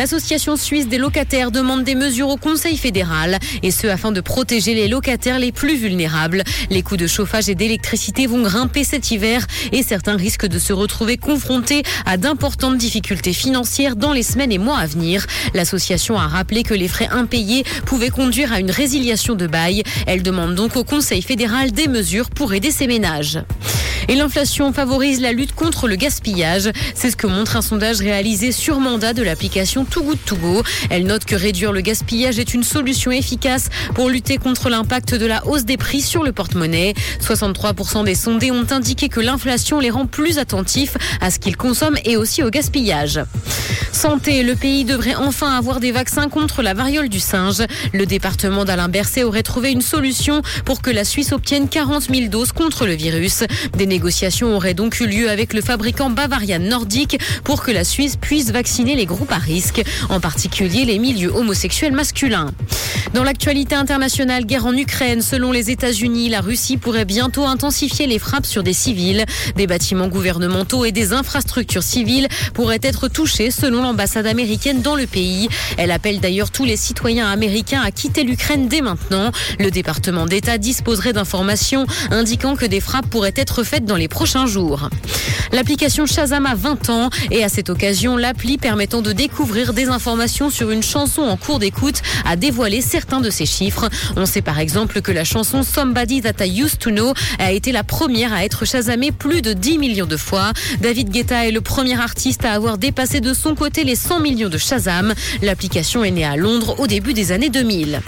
L'association 0.00 0.56
suisse 0.56 0.88
des 0.88 0.96
locataires 0.96 1.50
demande 1.50 1.84
des 1.84 1.94
mesures 1.94 2.30
au 2.30 2.38
Conseil 2.38 2.78
fédéral 2.78 3.38
et 3.62 3.70
ce 3.70 3.86
afin 3.86 4.12
de 4.12 4.22
protéger 4.22 4.72
les 4.72 4.88
locataires 4.88 5.38
les 5.38 5.52
plus 5.52 5.76
vulnérables. 5.76 6.42
Les 6.70 6.80
coûts 6.80 6.96
de 6.96 7.06
chauffage 7.06 7.50
et 7.50 7.54
d'électricité 7.54 8.26
vont 8.26 8.40
grimper 8.40 8.82
cet 8.82 9.10
hiver 9.10 9.46
et 9.72 9.82
certains 9.82 10.16
risquent 10.16 10.46
de 10.46 10.58
se 10.58 10.72
retrouver 10.72 11.18
confrontés 11.18 11.82
à 12.06 12.16
d'importantes 12.16 12.78
difficultés 12.78 13.34
financières 13.34 13.94
dans 13.94 14.14
les 14.14 14.22
semaines 14.22 14.52
et 14.52 14.58
mois 14.58 14.78
à 14.78 14.86
venir. 14.86 15.26
L'association 15.52 16.18
a 16.18 16.28
rappelé 16.28 16.62
que 16.62 16.72
les 16.72 16.88
frais 16.88 17.08
impayés 17.12 17.64
pouvaient 17.84 18.08
conduire 18.08 18.54
à 18.54 18.60
une 18.60 18.70
résiliation 18.70 19.34
de 19.34 19.46
bail. 19.46 19.82
Elle 20.06 20.22
demande 20.22 20.54
donc 20.54 20.76
au 20.76 20.84
Conseil 20.84 21.20
fédéral 21.20 21.72
des 21.72 21.88
mesures 21.88 22.30
pour 22.30 22.54
aider 22.54 22.70
ces 22.70 22.86
ménages. 22.86 23.40
Et 24.08 24.14
l'inflation 24.16 24.72
favorise 24.72 25.20
la 25.20 25.32
lutte 25.32 25.54
contre 25.54 25.86
le 25.86 25.94
gaspillage. 25.94 26.70
C'est 26.94 27.10
ce 27.10 27.16
que 27.16 27.26
montre 27.26 27.56
un 27.56 27.62
sondage 27.62 28.00
réalisé 28.00 28.50
sur 28.50 28.80
mandat 28.80 29.12
de 29.12 29.22
l'application 29.22 29.84
Too 29.90 30.02
Good 30.02 30.18
To 30.26 30.36
Go. 30.36 30.62
Elle 30.88 31.04
note 31.04 31.24
que 31.24 31.34
réduire 31.34 31.72
le 31.72 31.80
gaspillage 31.80 32.38
est 32.38 32.54
une 32.54 32.62
solution 32.62 33.10
efficace 33.10 33.68
pour 33.94 34.08
lutter 34.08 34.38
contre 34.38 34.70
l'impact 34.70 35.14
de 35.14 35.26
la 35.26 35.46
hausse 35.46 35.64
des 35.64 35.76
prix 35.76 36.00
sur 36.00 36.22
le 36.22 36.32
porte-monnaie. 36.32 36.94
63% 37.20 38.04
des 38.04 38.14
sondés 38.14 38.50
ont 38.50 38.66
indiqué 38.70 39.08
que 39.08 39.20
l'inflation 39.20 39.80
les 39.80 39.90
rend 39.90 40.06
plus 40.06 40.38
attentifs 40.38 40.96
à 41.20 41.30
ce 41.30 41.38
qu'ils 41.38 41.56
consomment 41.56 41.98
et 42.04 42.16
aussi 42.16 42.42
au 42.42 42.50
gaspillage. 42.50 43.20
Santé, 44.00 44.42
le 44.42 44.56
pays 44.56 44.86
devrait 44.86 45.14
enfin 45.14 45.54
avoir 45.54 45.78
des 45.78 45.92
vaccins 45.92 46.30
contre 46.30 46.62
la 46.62 46.72
variole 46.72 47.10
du 47.10 47.20
singe. 47.20 47.62
Le 47.92 48.06
département 48.06 48.64
d'Alain 48.64 48.88
Berset 48.88 49.24
aurait 49.24 49.42
trouvé 49.42 49.72
une 49.72 49.82
solution 49.82 50.40
pour 50.64 50.80
que 50.80 50.88
la 50.88 51.04
Suisse 51.04 51.32
obtienne 51.32 51.68
40 51.68 52.04
000 52.04 52.28
doses 52.28 52.52
contre 52.52 52.86
le 52.86 52.94
virus. 52.94 53.44
Des 53.76 53.84
négociations 53.84 54.56
auraient 54.56 54.72
donc 54.72 55.00
eu 55.00 55.06
lieu 55.06 55.28
avec 55.28 55.52
le 55.52 55.60
fabricant 55.60 56.08
Bavarian 56.08 56.60
Nordique 56.60 57.20
pour 57.44 57.62
que 57.62 57.72
la 57.72 57.84
Suisse 57.84 58.16
puisse 58.16 58.50
vacciner 58.52 58.96
les 58.96 59.04
groupes 59.04 59.32
à 59.32 59.36
risque, 59.36 59.82
en 60.08 60.18
particulier 60.18 60.86
les 60.86 60.98
milieux 60.98 61.36
homosexuels 61.36 61.92
masculins. 61.92 62.52
Dans 63.12 63.24
l'actualité 63.24 63.74
internationale, 63.74 64.46
guerre 64.46 64.64
en 64.64 64.76
Ukraine, 64.76 65.20
selon 65.20 65.52
les 65.52 65.70
États-Unis, 65.70 66.30
la 66.30 66.40
Russie 66.40 66.78
pourrait 66.78 67.04
bientôt 67.04 67.44
intensifier 67.44 68.06
les 68.06 68.18
frappes 68.18 68.46
sur 68.46 68.62
des 68.62 68.72
civils. 68.72 69.26
Des 69.56 69.66
bâtiments 69.66 70.08
gouvernementaux 70.08 70.86
et 70.86 70.92
des 70.92 71.12
infrastructures 71.12 71.82
civiles 71.82 72.28
pourraient 72.54 72.80
être 72.82 73.08
touchés 73.08 73.50
selon 73.50 73.89
l'ambassade 73.90 74.28
américaine 74.28 74.82
dans 74.82 74.94
le 74.94 75.08
pays. 75.08 75.48
Elle 75.76 75.90
appelle 75.90 76.20
d'ailleurs 76.20 76.52
tous 76.52 76.64
les 76.64 76.76
citoyens 76.76 77.28
américains 77.28 77.82
à 77.82 77.90
quitter 77.90 78.22
l'Ukraine 78.22 78.68
dès 78.68 78.82
maintenant. 78.82 79.32
Le 79.58 79.72
département 79.72 80.26
d'État 80.26 80.58
disposerait 80.58 81.12
d'informations 81.12 81.86
indiquant 82.12 82.54
que 82.54 82.66
des 82.66 82.78
frappes 82.78 83.10
pourraient 83.10 83.34
être 83.34 83.64
faites 83.64 83.84
dans 83.84 83.96
les 83.96 84.06
prochains 84.06 84.46
jours. 84.46 84.88
L'application 85.50 86.06
Shazam 86.06 86.46
a 86.46 86.54
20 86.54 86.90
ans 86.90 87.10
et 87.32 87.42
à 87.42 87.48
cette 87.48 87.68
occasion, 87.68 88.16
l'appli 88.16 88.58
permettant 88.58 89.02
de 89.02 89.10
découvrir 89.10 89.72
des 89.72 89.88
informations 89.88 90.50
sur 90.50 90.70
une 90.70 90.84
chanson 90.84 91.22
en 91.22 91.36
cours 91.36 91.58
d'écoute 91.58 92.00
a 92.24 92.36
dévoilé 92.36 92.82
certains 92.82 93.20
de 93.20 93.30
ses 93.30 93.46
chiffres. 93.46 93.88
On 94.16 94.24
sait 94.24 94.42
par 94.42 94.60
exemple 94.60 95.00
que 95.00 95.10
la 95.10 95.24
chanson 95.24 95.64
Somebody 95.64 96.22
That 96.22 96.46
I 96.46 96.62
Used 96.62 96.78
to 96.78 96.90
Know 96.90 97.12
a 97.40 97.50
été 97.50 97.72
la 97.72 97.82
première 97.82 98.32
à 98.32 98.44
être 98.44 98.64
Shazamée 98.64 99.10
plus 99.10 99.42
de 99.42 99.52
10 99.52 99.78
millions 99.78 100.06
de 100.06 100.16
fois. 100.16 100.52
David 100.80 101.10
Guetta 101.10 101.48
est 101.48 101.50
le 101.50 101.60
premier 101.60 101.98
artiste 102.00 102.44
à 102.44 102.52
avoir 102.52 102.78
dépassé 102.78 103.20
de 103.20 103.34
son 103.34 103.56
côté 103.56 103.79
les 103.84 103.96
100 103.96 104.20
millions 104.20 104.48
de 104.48 104.58
Shazam. 104.58 105.14
L'application 105.42 106.04
est 106.04 106.10
née 106.10 106.24
à 106.24 106.36
Londres 106.36 106.76
au 106.78 106.86
début 106.86 107.14
des 107.14 107.32
années 107.32 107.50
2000. 107.50 108.00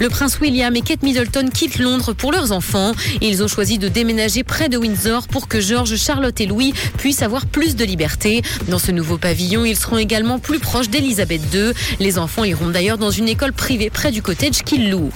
Le 0.00 0.08
prince 0.08 0.40
William 0.40 0.74
et 0.74 0.80
Kate 0.80 1.02
Middleton 1.02 1.48
quittent 1.52 1.78
Londres 1.78 2.12
pour 2.12 2.32
leurs 2.32 2.52
enfants. 2.52 2.92
Ils 3.20 3.42
ont 3.42 3.48
choisi 3.48 3.78
de 3.78 3.88
déménager 3.88 4.42
près 4.42 4.68
de 4.68 4.76
Windsor 4.76 5.28
pour 5.28 5.48
que 5.48 5.60
George, 5.60 5.96
Charlotte 5.96 6.40
et 6.40 6.46
Louis 6.46 6.72
puissent 6.98 7.22
avoir 7.22 7.46
plus 7.46 7.76
de 7.76 7.84
liberté. 7.84 8.42
Dans 8.68 8.78
ce 8.78 8.90
nouveau 8.90 9.18
pavillon, 9.18 9.64
ils 9.64 9.76
seront 9.76 9.98
également 9.98 10.38
plus 10.38 10.58
proches 10.58 10.88
d'Elisabeth 10.88 11.42
II. 11.54 11.72
Les 12.00 12.18
enfants 12.18 12.44
iront 12.44 12.70
d'ailleurs 12.70 12.98
dans 12.98 13.10
une 13.10 13.28
école 13.28 13.52
privée 13.52 13.90
près 13.90 14.10
du 14.10 14.22
cottage 14.22 14.62
qu'ils 14.64 14.90
louent. 14.90 15.12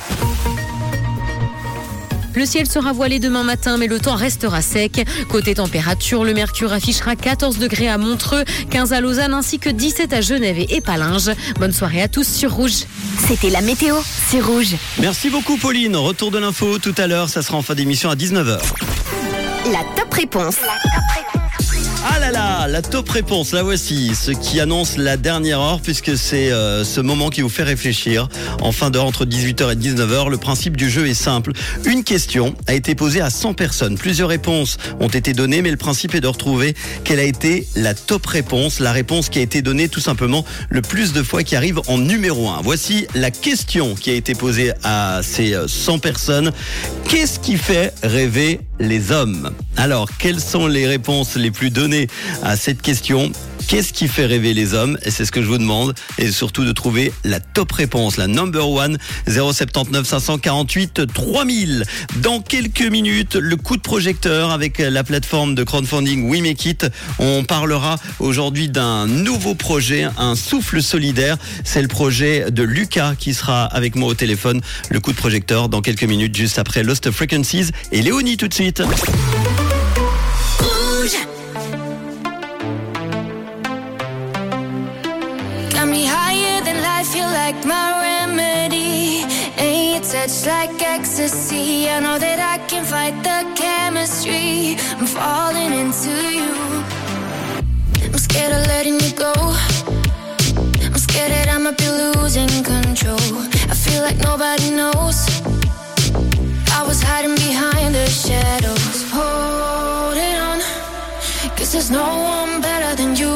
Le 2.36 2.44
ciel 2.44 2.66
sera 2.66 2.92
voilé 2.92 3.18
demain 3.18 3.42
matin, 3.42 3.78
mais 3.78 3.86
le 3.86 3.98
temps 3.98 4.14
restera 4.14 4.60
sec. 4.60 5.06
Côté 5.30 5.54
température, 5.54 6.22
le 6.22 6.34
mercure 6.34 6.70
affichera 6.72 7.16
14 7.16 7.58
degrés 7.58 7.88
à 7.88 7.96
Montreux, 7.96 8.44
15 8.70 8.92
à 8.92 9.00
Lausanne 9.00 9.32
ainsi 9.32 9.58
que 9.58 9.70
17 9.70 10.12
à 10.12 10.20
Genève 10.20 10.58
et 10.58 10.76
Épalinges. 10.76 11.30
Bonne 11.58 11.72
soirée 11.72 12.02
à 12.02 12.08
tous 12.08 12.28
sur 12.28 12.52
Rouge. 12.52 12.84
C'était 13.26 13.48
la 13.48 13.62
météo, 13.62 13.96
c'est 14.28 14.40
Rouge. 14.40 14.76
Merci 15.00 15.30
beaucoup 15.30 15.56
Pauline. 15.56 15.96
Retour 15.96 16.30
de 16.30 16.38
l'info 16.38 16.78
tout 16.78 16.94
à 16.98 17.06
l'heure, 17.06 17.30
ça 17.30 17.40
sera 17.40 17.56
en 17.56 17.62
fin 17.62 17.74
d'émission 17.74 18.10
à 18.10 18.14
19h. 18.14 18.58
La 19.72 19.80
top 19.96 20.12
réponse. 20.12 20.56
Ah 22.08 22.20
là 22.20 22.30
là, 22.30 22.68
la 22.68 22.82
top 22.82 23.08
réponse, 23.08 23.50
la 23.50 23.64
voici, 23.64 24.14
ce 24.14 24.30
qui 24.30 24.60
annonce 24.60 24.96
la 24.96 25.16
dernière 25.16 25.60
heure 25.60 25.80
puisque 25.80 26.16
c'est 26.16 26.52
euh, 26.52 26.84
ce 26.84 27.00
moment 27.00 27.30
qui 27.30 27.40
vous 27.40 27.48
fait 27.48 27.64
réfléchir. 27.64 28.28
En 28.60 28.70
fin 28.70 28.90
d'heure 28.90 29.06
entre 29.06 29.24
18h 29.24 29.72
et 29.72 29.74
19h, 29.74 30.30
le 30.30 30.36
principe 30.36 30.76
du 30.76 30.88
jeu 30.88 31.08
est 31.08 31.14
simple. 31.14 31.50
Une 31.84 32.04
question 32.04 32.54
a 32.68 32.74
été 32.74 32.94
posée 32.94 33.20
à 33.20 33.30
100 33.30 33.54
personnes. 33.54 33.98
Plusieurs 33.98 34.28
réponses 34.28 34.76
ont 35.00 35.08
été 35.08 35.32
données, 35.32 35.62
mais 35.62 35.72
le 35.72 35.76
principe 35.76 36.14
est 36.14 36.20
de 36.20 36.28
retrouver 36.28 36.76
quelle 37.02 37.18
a 37.18 37.24
été 37.24 37.66
la 37.74 37.94
top 37.94 38.24
réponse, 38.26 38.78
la 38.78 38.92
réponse 38.92 39.28
qui 39.28 39.40
a 39.40 39.42
été 39.42 39.60
donnée 39.60 39.88
tout 39.88 40.00
simplement 40.00 40.44
le 40.70 40.82
plus 40.82 41.12
de 41.12 41.24
fois 41.24 41.42
qui 41.42 41.56
arrive 41.56 41.80
en 41.88 41.98
numéro 41.98 42.48
1. 42.50 42.60
Voici 42.62 43.08
la 43.16 43.32
question 43.32 43.96
qui 43.96 44.10
a 44.10 44.14
été 44.14 44.34
posée 44.34 44.72
à 44.84 45.22
ces 45.24 45.54
euh, 45.54 45.66
100 45.66 45.98
personnes. 45.98 46.52
Qu'est-ce 47.08 47.40
qui 47.40 47.56
fait 47.56 47.92
rêver 48.04 48.60
les 48.78 49.10
hommes? 49.10 49.50
Alors, 49.76 50.08
quelles 50.18 50.40
sont 50.40 50.68
les 50.68 50.86
réponses 50.86 51.34
les 51.34 51.50
plus 51.50 51.70
données? 51.70 51.95
À 52.42 52.56
cette 52.56 52.82
question 52.82 53.32
Qu'est-ce 53.68 53.92
qui 53.92 54.06
fait 54.06 54.26
rêver 54.26 54.54
les 54.54 54.74
hommes? 54.74 54.96
Et 55.02 55.10
c'est 55.10 55.24
ce 55.24 55.32
que 55.32 55.42
je 55.42 55.48
vous 55.48 55.58
demande. 55.58 55.94
Et 56.18 56.30
surtout 56.30 56.64
de 56.64 56.70
trouver 56.70 57.12
la 57.24 57.40
top 57.40 57.72
réponse, 57.72 58.16
la 58.16 58.28
number 58.28 58.68
one, 58.68 58.96
079 59.26 60.06
548 60.06 61.12
3000. 61.12 61.84
Dans 62.22 62.40
quelques 62.40 62.82
minutes, 62.82 63.34
le 63.34 63.56
coup 63.56 63.76
de 63.76 63.82
projecteur 63.82 64.50
avec 64.52 64.78
la 64.78 65.02
plateforme 65.02 65.56
de 65.56 65.64
crowdfunding 65.64 66.28
We 66.30 66.42
Make 66.42 66.64
It. 66.64 66.86
On 67.18 67.42
parlera 67.42 67.96
aujourd'hui 68.20 68.68
d'un 68.68 69.08
nouveau 69.08 69.56
projet, 69.56 70.06
un 70.16 70.36
souffle 70.36 70.80
solidaire. 70.80 71.36
C'est 71.64 71.82
le 71.82 71.88
projet 71.88 72.52
de 72.52 72.62
Lucas 72.62 73.14
qui 73.18 73.34
sera 73.34 73.64
avec 73.64 73.96
moi 73.96 74.10
au 74.10 74.14
téléphone. 74.14 74.60
Le 74.90 75.00
coup 75.00 75.10
de 75.10 75.16
projecteur 75.16 75.68
dans 75.68 75.82
quelques 75.82 76.04
minutes, 76.04 76.36
juste 76.36 76.60
après 76.60 76.84
Lost 76.84 77.10
Frequencies 77.10 77.70
et 77.90 78.02
Léonie 78.02 78.36
tout 78.36 78.46
de 78.46 78.54
suite. 78.54 78.82
touch 90.26 90.46
like 90.46 90.82
ecstasy. 90.82 91.88
I 91.88 92.00
know 92.00 92.18
that 92.18 92.38
I 92.38 92.58
can 92.66 92.84
fight 92.84 93.16
the 93.22 93.38
chemistry. 93.54 94.76
I'm 94.98 95.06
falling 95.06 95.72
into 95.72 96.14
you. 96.38 96.52
I'm 98.12 98.18
scared 98.18 98.52
of 98.52 98.66
letting 98.66 98.98
you 99.04 99.12
go. 99.12 99.32
I'm 100.94 100.98
scared 101.06 101.30
that 101.30 101.48
I 101.48 101.58
might 101.58 101.78
be 101.78 101.88
losing 102.02 102.48
control. 102.64 103.34
I 103.72 103.74
feel 103.84 104.02
like 104.02 104.18
nobody 104.18 104.70
knows. 104.70 105.18
I 106.78 106.82
was 106.88 107.00
hiding 107.02 107.36
behind 107.36 107.94
the 107.94 108.06
shadows. 108.06 108.98
Holding 109.16 110.36
on. 110.48 110.58
Cause 111.56 111.72
there's 111.72 111.90
no 111.90 112.08
one 112.38 112.60
better 112.60 112.92
than 113.00 113.14
you. 113.16 113.32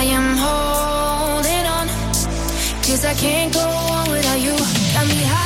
I 0.00 0.02
am 0.16 0.28
holding 0.44 1.66
on. 1.78 1.86
Cause 2.84 3.04
I 3.04 3.14
can't 3.14 3.52
go 3.52 3.66
on 3.96 4.10
without 4.10 4.40
you. 4.40 4.56
Got 4.94 5.06
me 5.08 5.22
high. 5.24 5.45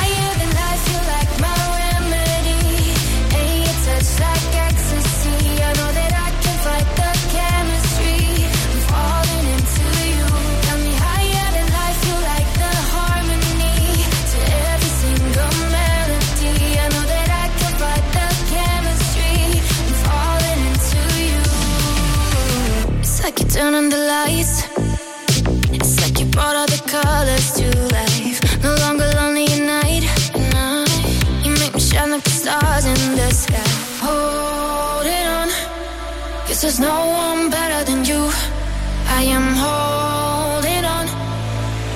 like 23.30 23.40
you 23.40 23.48
turn 23.48 23.74
on 23.74 23.88
the 23.88 23.96
lights. 23.96 24.54
It's 25.76 26.00
like 26.02 26.18
you 26.18 26.26
brought 26.26 26.56
all 26.56 26.66
the 26.66 26.82
colors 26.90 27.52
to 27.58 27.66
life. 27.98 28.38
No 28.64 28.74
longer 28.84 29.06
lonely 29.18 29.46
at 29.56 29.62
night. 29.76 30.04
And 30.34 30.88
you 31.44 31.52
make 31.62 31.74
me 31.74 31.80
shine 31.80 32.10
like 32.10 32.24
the 32.24 32.30
stars 32.30 32.84
in 32.86 33.00
the 33.20 33.30
sky. 33.30 33.70
Holding 34.02 35.26
on, 35.38 35.48
cause 36.46 36.60
there's 36.62 36.80
no 36.80 36.96
one 37.24 37.50
better 37.50 37.80
than 37.88 38.04
you. 38.04 38.22
I 39.18 39.22
am 39.36 39.46
holding 39.64 40.84
on, 40.96 41.06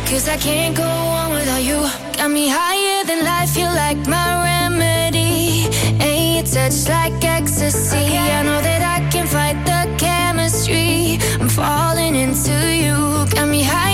cause 0.09 0.29
I 0.29 0.37
can't 0.37 0.77
go 0.77 0.91
on 1.21 1.33
without 1.33 1.65
you. 1.71 1.81
Got 2.17 2.31
me 2.31 2.47
higher 2.49 3.05
than 3.09 3.25
life, 3.25 3.57
You're 3.57 3.75
like 3.85 4.01
my 4.07 4.29
remedy. 4.51 5.67
And 6.05 6.35
your 6.35 6.47
touch 6.55 6.89
like 6.89 7.25
ecstasy. 7.25 8.07
I 8.19 8.43
know 8.45 8.61
that 8.69 8.83
I 8.97 9.11
can 9.11 9.27
find 9.27 9.44
falling 11.55 12.17
into 12.17 12.53
you. 12.75 12.97
Got 13.31 13.49
me 13.49 13.63
high. 13.63 13.94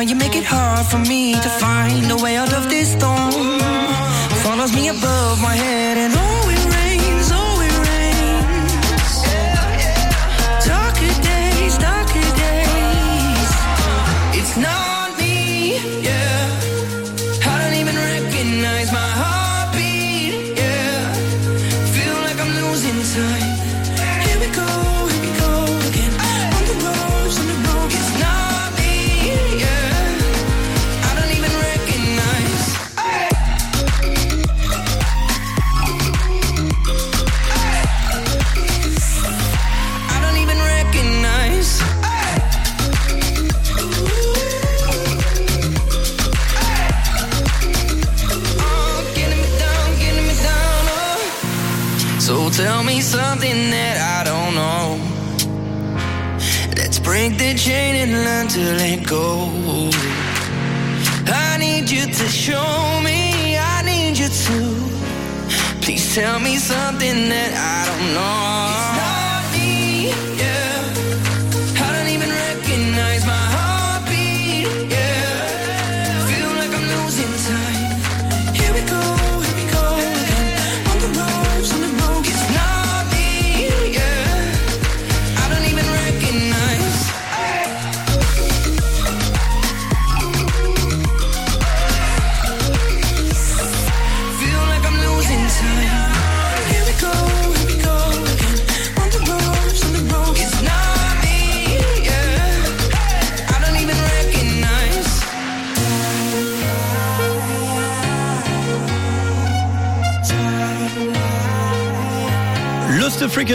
now 0.00 0.06
you 0.06 0.16
make 0.16 0.34
it 0.34 0.44
hard 0.44 0.86
for 0.86 0.98
me 1.10 1.34
to 1.34 1.48
find 1.60 2.10
a 2.10 2.16
way 2.16 2.34
out 2.36 2.54
of 2.54 2.70
this 2.70 2.92
storm. 2.92 3.60
Follows 4.42 4.72
me 4.74 4.88
above 4.88 5.42
my 5.42 5.54
head. 5.54 5.69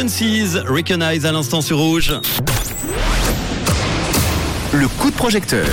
Recognize 0.08 1.26
à 1.26 1.32
l'instant 1.32 1.62
sur 1.62 1.80
Rouge. 1.80 2.14
Le 4.72 4.88
coup 4.88 5.10
de 5.10 5.16
projecteur. 5.16 5.66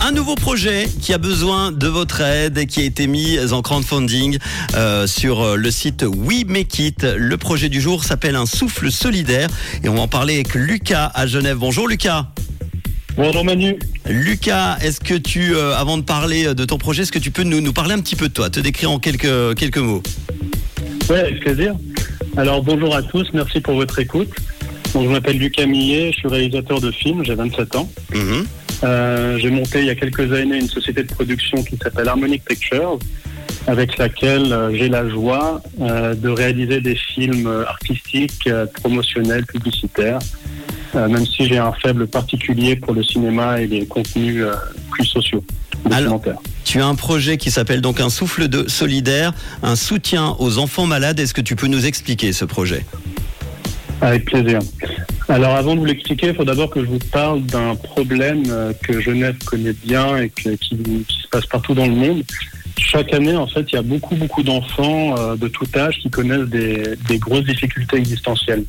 Un 0.00 0.10
nouveau 0.10 0.34
projet 0.34 0.88
qui 1.00 1.12
a 1.12 1.18
besoin 1.18 1.70
de 1.70 1.86
votre 1.86 2.22
aide 2.22 2.58
et 2.58 2.66
qui 2.66 2.80
a 2.80 2.84
été 2.84 3.06
mis 3.06 3.38
en 3.52 3.62
crowdfunding 3.62 4.38
euh, 4.74 5.06
sur 5.06 5.56
le 5.56 5.70
site 5.70 6.04
We 6.04 6.44
Make 6.44 6.76
It. 6.80 7.04
Le 7.04 7.36
projet 7.36 7.68
du 7.68 7.80
jour 7.80 8.02
s'appelle 8.02 8.34
Un 8.34 8.46
souffle 8.46 8.90
solidaire 8.90 9.48
et 9.84 9.88
on 9.88 9.94
va 9.94 10.00
en 10.00 10.08
parler 10.08 10.34
avec 10.34 10.52
Lucas 10.54 11.12
à 11.14 11.28
Genève. 11.28 11.58
Bonjour 11.58 11.86
Lucas. 11.86 12.26
Bonjour 13.16 13.44
Manu. 13.44 13.78
Lucas, 14.08 14.78
est-ce 14.82 14.98
que 14.98 15.14
tu, 15.14 15.54
euh, 15.54 15.76
avant 15.76 15.98
de 15.98 16.02
parler 16.02 16.52
de 16.52 16.64
ton 16.64 16.78
projet, 16.78 17.02
est-ce 17.02 17.12
que 17.12 17.20
tu 17.20 17.30
peux 17.30 17.44
nous, 17.44 17.60
nous 17.60 17.72
parler 17.72 17.94
un 17.94 18.00
petit 18.00 18.16
peu 18.16 18.26
de 18.26 18.34
toi, 18.34 18.50
te 18.50 18.58
décrire 18.58 18.90
en 18.90 18.98
quelques, 18.98 19.54
quelques 19.54 19.78
mots? 19.78 20.02
Oui, 21.08 21.16
avec 21.16 21.38
plaisir. 21.38 21.76
Alors 22.36 22.64
bonjour 22.64 22.96
à 22.96 23.02
tous, 23.02 23.32
merci 23.32 23.60
pour 23.60 23.74
votre 23.74 23.96
écoute. 24.00 24.30
Donc, 24.92 25.04
je 25.04 25.08
m'appelle 25.08 25.38
Lucas 25.38 25.66
Millet, 25.66 26.10
je 26.12 26.18
suis 26.18 26.28
réalisateur 26.28 26.80
de 26.80 26.90
films, 26.90 27.24
j'ai 27.24 27.34
27 27.34 27.76
ans. 27.76 27.88
Mhm. 28.12 28.46
Euh, 28.82 29.38
j'ai 29.38 29.50
monté 29.50 29.80
il 29.80 29.86
y 29.86 29.90
a 29.90 29.94
quelques 29.94 30.32
années 30.32 30.58
une 30.58 30.68
société 30.68 31.04
de 31.04 31.12
production 31.12 31.62
qui 31.62 31.76
s'appelle 31.76 32.08
Harmonic 32.08 32.44
Pictures, 32.44 32.98
avec 33.68 33.98
laquelle 33.98 34.52
euh, 34.52 34.74
j'ai 34.74 34.88
la 34.88 35.08
joie 35.08 35.62
euh, 35.80 36.14
de 36.14 36.28
réaliser 36.28 36.80
des 36.80 36.96
films 36.96 37.46
artistiques, 37.68 38.48
promotionnels, 38.82 39.46
publicitaires, 39.46 40.18
même 40.94 41.26
si 41.26 41.46
j'ai 41.48 41.58
un 41.58 41.72
faible 41.72 42.06
particulier 42.06 42.76
pour 42.76 42.92
le 42.94 43.02
cinéma 43.02 43.60
et 43.60 43.66
les 43.66 43.86
contenus 43.86 44.42
euh, 44.42 44.54
plus 44.90 45.04
sociaux, 45.06 45.44
documentaires. 45.84 46.38
Tu 46.64 46.80
as 46.80 46.86
un 46.86 46.94
projet 46.94 47.36
qui 47.36 47.50
s'appelle 47.50 47.80
donc 47.80 48.00
Un 48.00 48.10
souffle 48.10 48.48
de 48.48 48.68
solidaire, 48.68 49.32
un 49.62 49.76
soutien 49.76 50.34
aux 50.38 50.58
enfants 50.58 50.86
malades. 50.86 51.20
Est-ce 51.20 51.34
que 51.34 51.40
tu 51.42 51.56
peux 51.56 51.66
nous 51.66 51.84
expliquer 51.86 52.32
ce 52.32 52.44
projet? 52.44 52.84
Avec 54.00 54.24
plaisir. 54.26 54.58
Alors 55.28 55.54
avant 55.56 55.74
de 55.74 55.80
vous 55.80 55.84
l'expliquer, 55.86 56.28
il 56.28 56.34
faut 56.34 56.44
d'abord 56.44 56.68
que 56.70 56.80
je 56.80 56.86
vous 56.86 56.98
parle 57.12 57.42
d'un 57.42 57.74
problème 57.76 58.42
euh, 58.48 58.72
que 58.82 59.00
Genève 59.00 59.36
connaît 59.44 59.72
bien 59.72 60.16
et 60.18 60.28
que- 60.28 60.50
qui, 60.56 60.76
qui 60.76 61.18
se 61.22 61.28
passe 61.28 61.46
partout 61.46 61.74
dans 61.74 61.86
le 61.86 61.94
monde. 61.94 62.22
Chaque 62.76 63.12
année, 63.14 63.36
en 63.36 63.46
fait, 63.46 63.64
il 63.72 63.76
y 63.76 63.78
a 63.78 63.82
beaucoup, 63.82 64.16
beaucoup 64.16 64.42
d'enfants 64.42 65.14
euh, 65.16 65.36
de 65.36 65.48
tout 65.48 65.66
âge 65.76 65.98
qui 66.02 66.10
connaissent 66.10 66.48
des, 66.48 66.82
des 67.08 67.18
grosses 67.18 67.44
difficultés 67.44 67.96
existentielles. 67.98 68.64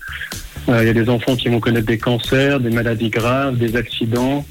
Euh, 0.69 0.84
il 0.84 0.88
y 0.88 0.89
a 0.89 0.93
des 0.93 1.10
enfants 1.10 1.36
qui 1.36 1.49
vont 1.49 1.60
connaître 1.60 1.86
des 1.86 1.97
cancers, 1.97 2.60
des 2.60 2.71
maladies 2.71 3.10
graves, 3.10 3.58
des 3.58 3.75
accidents, 3.75 4.45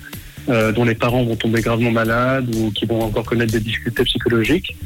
euh, 0.48 0.72
dont 0.72 0.84
les 0.84 0.94
parents 0.94 1.24
vont 1.24 1.36
tomber 1.36 1.60
gravement 1.60 1.90
malades 1.90 2.54
ou 2.54 2.70
qui 2.70 2.86
vont 2.86 3.02
encore 3.02 3.24
connaître 3.24 3.52
des 3.52 3.60
difficultés 3.60 4.04
psychologiques. 4.04 4.76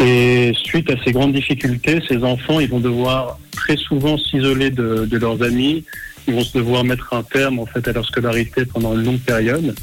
Et 0.00 0.52
suite 0.54 0.90
à 0.90 0.94
ces 1.04 1.12
grandes 1.12 1.32
difficultés, 1.32 2.00
ces 2.08 2.24
enfants, 2.24 2.58
ils 2.58 2.68
vont 2.68 2.80
devoir 2.80 3.38
très 3.52 3.76
souvent 3.76 4.18
s'isoler 4.18 4.70
de, 4.70 5.06
de 5.06 5.18
leurs 5.18 5.42
amis. 5.42 5.84
Ils 6.26 6.34
vont 6.34 6.42
se 6.42 6.56
devoir 6.56 6.82
mettre 6.84 7.12
un 7.12 7.22
terme 7.22 7.58
en 7.58 7.66
fait 7.66 7.86
à 7.86 7.92
leur 7.92 8.04
scolarité 8.04 8.64
pendant 8.64 8.94
une 8.94 9.04
longue 9.04 9.20
période, 9.20 9.74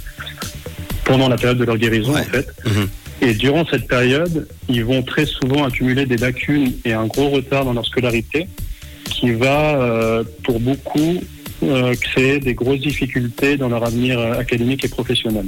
pendant 1.06 1.30
la 1.30 1.38
période 1.38 1.58
de 1.58 1.66
leur 1.66 1.78
guérison 1.78 2.16
en 2.18 2.24
fait. 2.24 2.48
Et 3.22 3.34
durant 3.34 3.66
cette 3.66 3.88
période, 3.88 4.48
ils 4.70 4.84
vont 4.84 5.04
très 5.04 5.26
souvent 5.26 5.66
accumuler 5.66 6.06
des 6.06 6.18
lacunes 6.18 6.74
et 6.86 6.94
un 6.94 7.06
gros 7.06 7.30
retard 7.30 7.66
dans 7.66 7.74
leur 7.74 7.86
scolarité, 7.86 8.48
qui 9.10 9.32
va 9.32 9.76
euh, 9.76 10.24
pour 10.44 10.60
beaucoup 10.60 11.22
euh, 11.64 11.94
créer 11.96 12.40
des 12.40 12.54
grosses 12.54 12.80
difficultés 12.80 13.58
dans 13.58 13.70
leur 13.70 13.84
avenir 13.84 14.20
euh, 14.20 14.40
académique 14.40 14.86
et 14.86 14.90
professionnel. 14.90 15.46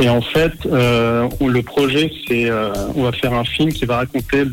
Et 0.00 0.08
en 0.08 0.22
fait, 0.22 0.52
euh, 0.66 1.28
le 1.40 1.62
projet, 1.62 2.10
c'est 2.26 2.48
euh, 2.50 2.72
on 2.94 3.02
va 3.02 3.12
faire 3.12 3.34
un 3.34 3.44
film 3.44 3.70
qui 3.72 3.84
va 3.84 3.96
raconter 3.98 4.44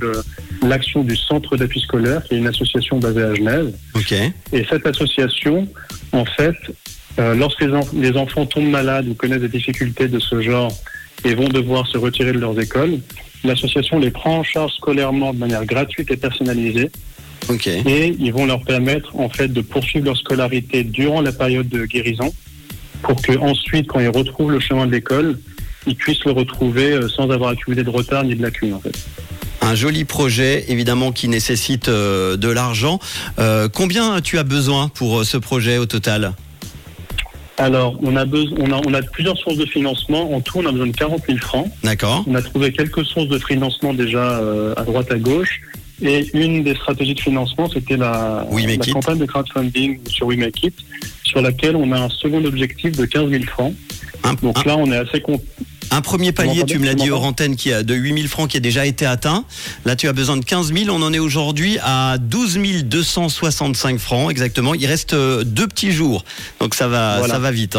l'action 0.62 1.04
du 1.04 1.16
Centre 1.16 1.56
d'appui 1.56 1.80
scolaire, 1.80 2.24
qui 2.24 2.36
est 2.36 2.38
une 2.38 2.48
association 2.48 3.00
basée 3.00 3.24
à 3.24 3.34
Genève. 3.34 3.72
Ok. 3.96 4.14
Et 4.52 4.66
cette 4.70 4.86
association, 4.86 5.68
en 6.12 6.26
fait, 6.26 6.58
euh, 7.20 7.36
lorsque 7.36 7.64
les 7.94 8.18
enfants 8.18 8.46
tombent 8.46 8.70
malades 8.70 9.08
ou 9.08 9.14
connaissent 9.14 9.42
des 9.42 9.48
difficultés 9.48 10.08
de 10.08 10.20
ce 10.20 10.42
genre 10.42 10.72
et 11.24 11.34
vont 11.36 11.48
devoir 11.50 11.88
se 11.88 11.98
retirer 11.98 12.34
de 12.34 12.40
leurs 12.40 12.60
écoles, 12.60 13.00
l'association 13.44 14.00
les 14.00 14.12
prend 14.12 14.40
en 14.40 14.44
charge 14.44 14.74
scolairement 14.74 15.34
de 15.34 15.40
manière 15.40 15.66
gratuite 15.66 16.12
et 16.12 16.18
personnalisée. 16.18 16.92
Et 17.66 18.16
ils 18.20 18.32
vont 18.32 18.46
leur 18.46 18.64
permettre, 18.64 19.16
en 19.16 19.30
fait, 19.30 19.48
de 19.48 19.62
poursuivre 19.62 20.06
leur 20.06 20.18
scolarité 20.18 20.84
durant 20.84 21.22
la 21.22 21.32
période 21.32 21.68
de 21.70 21.86
guérison 21.86 22.34
pour 23.02 23.22
que 23.22 23.38
ensuite, 23.38 23.88
quand 23.88 24.00
ils 24.00 24.10
retrouvent 24.10 24.52
le 24.52 24.60
chemin 24.60 24.86
de 24.86 24.92
l'école, 24.92 25.40
ils 25.88 25.96
puissent 25.96 26.26
le 26.26 26.32
retrouver 26.32 26.92
euh, 26.92 27.08
sans 27.08 27.30
avoir 27.30 27.52
accumulé 27.52 27.84
de 27.84 27.90
retard 27.90 28.24
ni 28.24 28.36
de 28.36 28.42
lacunes, 28.42 28.74
en 28.74 28.80
fait. 28.80 28.94
Un 29.62 29.76
joli 29.76 30.06
projet, 30.06 30.66
évidemment, 30.68 31.12
qui 31.12 31.28
nécessite 31.28 31.90
euh, 31.90 32.38
de 32.38 32.50
l'argent. 32.50 33.00
Euh, 33.40 33.70
combien 33.74 34.20
tu 34.22 34.38
as 34.38 34.44
besoin 34.44 34.90
pour 34.90 35.24
ce 35.26 35.38
projet 35.38 35.78
au 35.78 35.86
total? 35.86 36.34
Alors, 37.60 37.98
on 38.02 38.16
a, 38.16 38.24
besoin, 38.24 38.58
on, 38.62 38.72
a, 38.72 38.82
on 38.88 38.94
a 38.94 39.02
plusieurs 39.02 39.38
sources 39.38 39.58
de 39.58 39.66
financement. 39.66 40.34
En 40.34 40.40
tout, 40.40 40.60
on 40.60 40.66
a 40.66 40.72
besoin 40.72 40.88
de 40.88 40.96
40 40.96 41.24
000 41.28 41.40
francs. 41.40 41.68
D'accord. 41.84 42.24
On 42.26 42.36
a 42.36 42.42
trouvé 42.42 42.72
quelques 42.72 43.04
sources 43.04 43.28
de 43.28 43.38
financement 43.38 43.94
déjà 43.94 44.40
euh, 44.40 44.74
à 44.78 44.84
droite 44.84 45.12
à 45.12 45.18
gauche. 45.18 45.62
Et 46.02 46.30
une 46.34 46.64
des 46.64 46.76
stratégies 46.76 47.16
de 47.16 47.20
financement, 47.20 47.70
c'était 47.70 47.98
la, 47.98 48.46
campagne 48.92 49.18
de 49.18 49.26
crowdfunding 49.26 50.00
sur 50.08 50.28
We 50.28 50.38
Make 50.38 50.64
It, 50.64 50.76
sur 51.24 51.42
laquelle 51.42 51.76
on 51.76 51.92
a 51.92 52.00
un 52.00 52.10
second 52.10 52.44
objectif 52.46 52.94
de 52.94 53.06
15 53.06 53.30
000 53.30 53.44
francs. 53.46 53.74
Donc 54.42 54.66
là, 54.66 54.78
on 54.78 54.92
est 54.92 54.98
assez 54.98 55.22
content. 55.22 55.44
Un 55.92 56.02
premier 56.02 56.32
palier, 56.32 56.64
tu 56.66 56.78
me 56.78 56.86
l'as 56.86 56.94
dit 56.94 57.10
hors 57.10 57.24
antenne, 57.26 57.56
qui 57.56 57.74
a 57.74 57.82
de 57.82 57.96
8000 57.96 58.28
francs 58.28 58.50
qui 58.50 58.58
a 58.58 58.60
déjà 58.60 58.86
été 58.86 59.06
atteint. 59.08 59.44
Là, 59.86 59.96
tu 59.96 60.08
as 60.08 60.14
besoin 60.14 60.38
de 60.38 60.46
15 60.46 60.72
000. 60.72 60.96
On 60.96 61.02
en 61.02 61.12
est 61.14 61.20
aujourd'hui 61.20 61.78
à 61.82 62.18
12 62.20 62.60
265 62.84 63.98
francs 63.98 64.30
exactement. 64.30 64.76
Il 64.76 64.86
reste 64.86 65.14
euh, 65.14 65.44
deux 65.44 65.68
petits 65.68 65.92
jours. 65.92 66.24
Donc 66.60 66.76
ça 66.76 66.88
va, 66.88 67.18
Voilà. 67.18 67.34
ça 67.34 67.40
va 67.40 67.50
vite. 67.52 67.76
hein. 67.76 67.78